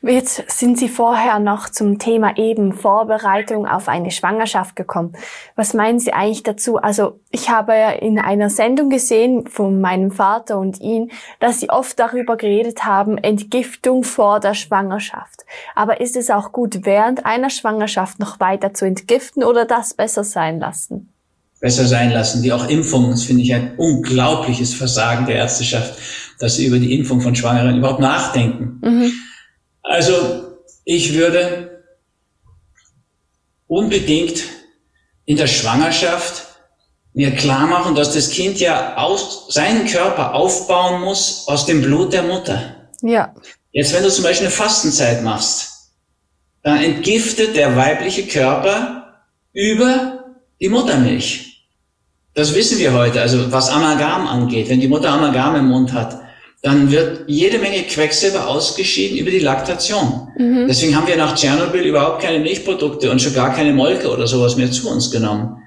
Jetzt 0.03 0.43
sind 0.47 0.79
Sie 0.79 0.89
vorher 0.89 1.37
noch 1.37 1.69
zum 1.69 1.99
Thema 1.99 2.35
eben 2.35 2.73
Vorbereitung 2.73 3.67
auf 3.67 3.87
eine 3.87 4.09
Schwangerschaft 4.09 4.75
gekommen. 4.75 5.13
Was 5.55 5.75
meinen 5.75 5.99
Sie 5.99 6.11
eigentlich 6.11 6.41
dazu? 6.41 6.77
Also 6.77 7.19
ich 7.29 7.51
habe 7.51 7.73
ja 7.73 7.91
in 7.91 8.17
einer 8.17 8.49
Sendung 8.49 8.89
gesehen 8.89 9.45
von 9.45 9.79
meinem 9.79 10.11
Vater 10.11 10.57
und 10.57 10.81
ihn, 10.81 11.11
dass 11.39 11.59
Sie 11.59 11.69
oft 11.69 11.99
darüber 11.99 12.35
geredet 12.35 12.83
haben, 12.83 13.19
Entgiftung 13.19 14.03
vor 14.03 14.39
der 14.39 14.55
Schwangerschaft. 14.55 15.41
Aber 15.75 16.01
ist 16.01 16.15
es 16.15 16.31
auch 16.31 16.51
gut, 16.51 16.79
während 16.83 17.27
einer 17.27 17.51
Schwangerschaft 17.51 18.17
noch 18.17 18.39
weiter 18.39 18.73
zu 18.73 18.85
entgiften 18.85 19.43
oder 19.43 19.65
das 19.65 19.93
besser 19.93 20.23
sein 20.23 20.59
lassen? 20.59 21.09
Besser 21.59 21.85
sein 21.85 22.09
lassen, 22.09 22.41
wie 22.41 22.51
auch 22.51 22.67
Impfungen. 22.67 23.11
Das 23.11 23.21
finde 23.21 23.43
ich 23.43 23.53
ein 23.53 23.75
unglaubliches 23.77 24.73
Versagen 24.73 25.27
der 25.27 25.35
Ärzteschaft, 25.35 25.93
dass 26.39 26.55
sie 26.55 26.65
über 26.65 26.79
die 26.79 26.95
Impfung 26.97 27.21
von 27.21 27.35
Schwangeren 27.35 27.77
überhaupt 27.77 27.99
nachdenken. 27.99 28.79
Mhm. 28.81 29.11
Also 29.83 30.57
ich 30.85 31.13
würde 31.13 31.83
unbedingt 33.67 34.43
in 35.25 35.37
der 35.37 35.47
Schwangerschaft 35.47 36.47
mir 37.13 37.31
klar 37.31 37.67
machen, 37.67 37.95
dass 37.95 38.13
das 38.13 38.29
Kind 38.29 38.59
ja 38.59 38.97
aus, 38.97 39.47
seinen 39.49 39.85
Körper 39.85 40.33
aufbauen 40.33 41.01
muss 41.01 41.47
aus 41.47 41.65
dem 41.65 41.81
Blut 41.81 42.13
der 42.13 42.23
Mutter. 42.23 42.87
Ja. 43.01 43.33
Jetzt, 43.71 43.93
wenn 43.93 44.03
du 44.03 44.09
zum 44.09 44.23
Beispiel 44.23 44.47
eine 44.47 44.55
Fastenzeit 44.55 45.23
machst, 45.23 45.91
dann 46.63 46.81
entgiftet 46.81 47.55
der 47.55 47.75
weibliche 47.75 48.27
Körper 48.27 49.23
über 49.53 50.25
die 50.59 50.69
Muttermilch. 50.69 51.67
Das 52.33 52.53
wissen 52.55 52.79
wir 52.79 52.93
heute, 52.93 53.19
also 53.19 53.51
was 53.51 53.69
Amalgam 53.69 54.27
angeht. 54.27 54.69
Wenn 54.69 54.79
die 54.79 54.87
Mutter 54.87 55.09
Amalgam 55.09 55.55
im 55.55 55.67
Mund 55.67 55.91
hat, 55.91 56.20
dann 56.61 56.91
wird 56.91 57.23
jede 57.27 57.57
Menge 57.57 57.83
Quecksilber 57.83 58.47
ausgeschieden 58.47 59.17
über 59.17 59.31
die 59.31 59.39
Laktation. 59.39 60.29
Mhm. 60.37 60.67
Deswegen 60.67 60.95
haben 60.95 61.07
wir 61.07 61.17
nach 61.17 61.35
Tschernobyl 61.35 61.81
überhaupt 61.81 62.21
keine 62.21 62.39
Milchprodukte 62.39 63.09
und 63.09 63.21
schon 63.21 63.33
gar 63.33 63.53
keine 63.53 63.73
Molke 63.73 64.11
oder 64.11 64.27
sowas 64.27 64.57
mehr 64.57 64.71
zu 64.71 64.89
uns 64.89 65.09
genommen, 65.09 65.57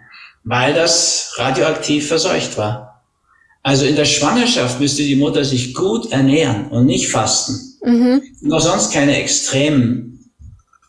weil 0.44 0.72
das 0.72 1.35
radioaktiv 1.37 2.07
verseucht 2.07 2.57
war. 2.57 3.02
Also 3.64 3.87
in 3.87 3.96
der 3.96 4.04
Schwangerschaft 4.04 4.78
müsste 4.78 5.02
die 5.02 5.16
Mutter 5.16 5.44
sich 5.44 5.74
gut 5.74 6.12
ernähren 6.12 6.68
und 6.68 6.87
nicht 6.87 7.09
fasten. 7.09 7.59
Mhm. 7.83 8.22
Und 8.42 8.52
auch 8.52 8.61
sonst 8.61 8.92
keine 8.92 9.16
extremen 9.16 10.30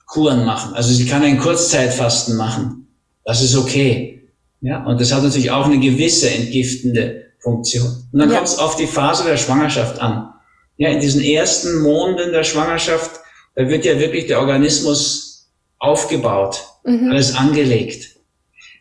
Kuren 0.06 0.46
machen. 0.46 0.76
Also 0.76 0.94
sie 0.94 1.06
kann 1.06 1.24
ein 1.24 1.40
Kurzzeitfasten 1.40 2.36
machen. 2.36 2.88
Das 3.24 3.42
ist 3.42 3.56
okay. 3.56 4.30
Ja, 4.62 4.84
und 4.86 5.02
das 5.02 5.12
hat 5.12 5.24
natürlich 5.24 5.52
auch 5.52 5.66
eine 5.66 5.80
gewisse 5.80 6.30
entgiftende 6.30 7.25
Funktion. 7.46 8.08
Und 8.12 8.20
dann 8.20 8.30
ja. 8.30 8.38
kommt 8.38 8.48
es 8.48 8.58
auf 8.58 8.76
die 8.76 8.88
Phase 8.88 9.24
der 9.24 9.38
Schwangerschaft 9.38 10.02
an. 10.02 10.34
Ja, 10.78 10.90
in 10.90 11.00
diesen 11.00 11.22
ersten 11.22 11.80
Monaten 11.82 12.32
der 12.32 12.44
Schwangerschaft, 12.44 13.12
da 13.56 13.70
wird 13.70 13.86
ja 13.86 13.98
wirklich 14.00 14.26
der 14.26 14.40
Organismus 14.40 15.48
aufgebaut, 15.78 16.62
mhm. 16.84 17.12
alles 17.12 17.36
angelegt. 17.36 18.16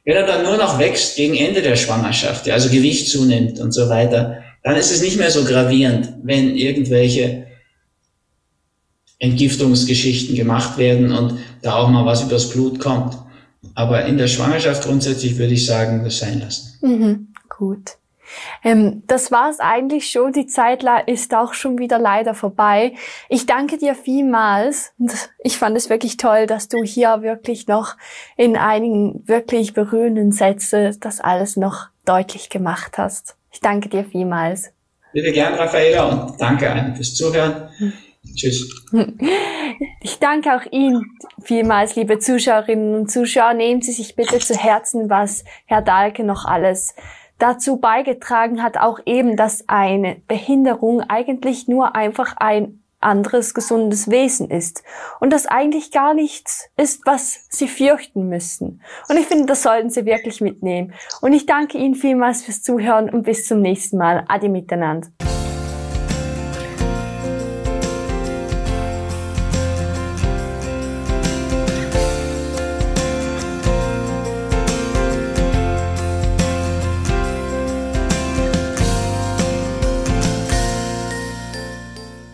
Wenn 0.05 0.17
er 0.17 0.27
dann 0.27 0.45
nur 0.45 0.57
noch 0.57 0.79
wächst 0.79 1.17
gegen 1.17 1.35
Ende 1.37 1.63
der 1.63 1.77
Schwangerschaft, 1.77 2.47
ja, 2.47 2.55
also 2.55 2.71
Gewicht 2.71 3.09
zunimmt 3.11 3.61
und 3.61 3.73
so 3.73 3.89
weiter, 3.89 4.43
dann 4.63 4.77
ist 4.77 4.91
es 4.91 5.03
nicht 5.03 5.19
mehr 5.19 5.31
so 5.31 5.45
gravierend, 5.45 6.15
wenn 6.23 6.57
irgendwelche 6.57 7.47
Entgiftungsgeschichten 9.19 10.35
gemacht 10.35 10.79
werden 10.79 11.13
und 11.13 11.39
da 11.63 11.77
auch 11.77 11.89
mal 11.89 12.07
was 12.07 12.23
übers 12.23 12.51
Blut 12.51 12.81
kommt. 12.81 13.17
Aber 13.75 14.05
in 14.07 14.19
der 14.19 14.29
Schwangerschaft 14.29 14.85
grundsätzlich 14.85 15.37
würde 15.39 15.55
ich 15.55 15.67
sagen, 15.67 16.03
das 16.03 16.19
sein 16.19 16.41
lassen. 16.41 16.79
Mhm, 16.81 17.29
gut. 17.49 17.99
Ähm, 18.63 19.03
das 19.07 19.31
war's 19.31 19.61
eigentlich 19.61 20.11
schon. 20.11 20.33
Die 20.33 20.47
Zeit 20.47 20.85
ist 21.07 21.35
auch 21.35 21.55
schon 21.55 21.79
wieder 21.79 21.99
leider 21.99 22.35
vorbei. 22.35 22.95
Ich 23.29 23.47
danke 23.47 23.79
dir 23.79 23.95
vielmals. 23.95 24.93
Ich 25.43 25.59
fand 25.59 25.77
es 25.77 25.91
wirklich 25.91 26.17
toll, 26.17 26.47
dass 26.47 26.69
du 26.69 26.83
hier 26.83 27.23
wirklich 27.23 27.67
noch 27.67 27.97
in 28.37 28.57
einigen 28.57 29.27
wirklich 29.27 29.75
berührenden 29.75 30.33
Sätzen 30.33 30.97
das 31.01 31.21
alles 31.21 31.57
noch 31.57 31.89
deutlich 32.05 32.51
gemacht 32.51 32.99
hast. 32.99 33.37
Ich 33.53 33.61
danke 33.61 33.89
dir 33.89 34.05
vielmals. 34.05 34.73
Bitte 35.13 35.33
gern, 35.33 35.55
Raffaela, 35.55 36.09
und 36.09 36.41
danke 36.41 36.71
allen 36.71 36.97
fürs 36.97 37.15
Zuhören. 37.15 37.69
Tschüss. 38.35 38.69
Ich 40.01 40.19
danke 40.19 40.55
auch 40.55 40.71
Ihnen 40.71 41.19
vielmals, 41.43 41.97
liebe 41.97 42.19
Zuschauerinnen 42.19 42.95
und 42.95 43.11
Zuschauer. 43.11 43.55
Nehmen 43.55 43.83
Sie 43.83 43.93
sich 43.93 44.15
bitte 44.15 44.39
zu 44.39 44.55
Herzen, 44.55 45.11
was 45.11 45.45
Herr 45.65 45.83
Dahlke 45.83 46.25
noch 46.25 46.45
alles 46.45 46.95
dazu 47.39 47.77
beigetragen 47.79 48.63
hat, 48.63 48.79
auch 48.79 49.01
eben, 49.07 49.37
dass 49.37 49.69
eine 49.69 50.17
Behinderung 50.29 51.01
eigentlich 51.03 51.69
nur 51.69 51.95
einfach 51.97 52.37
ein 52.37 52.81
anderes 53.01 53.55
gesundes 53.55 54.11
Wesen 54.11 54.51
ist 54.51 54.83
und 55.21 55.33
das 55.33 55.47
eigentlich 55.47 55.91
gar 55.93 56.15
nichts 56.15 56.71
ist, 56.77 57.03
was 57.05 57.47
sie 57.51 57.69
fürchten 57.69 58.29
müssen. 58.29 58.81
Und 59.09 59.19
ich 59.19 59.27
finde, 59.27 59.47
das 59.47 59.63
sollten 59.63 59.91
sie 59.91 60.07
wirklich 60.07 60.41
mitnehmen. 60.41 60.95
Und 61.21 61.35
ich 61.35 61.47
danke 61.47 61.79
Ihnen 61.79 61.95
vielmals 61.95 62.43
fürs 62.43 62.63
Zuhören 62.63 63.11
und 63.11 63.25
bis 63.25 63.47
zum 63.47 63.61
nächsten 63.61 63.99
Mal. 63.99 64.25
Adi 64.29 64.49
miteinander. 64.49 65.09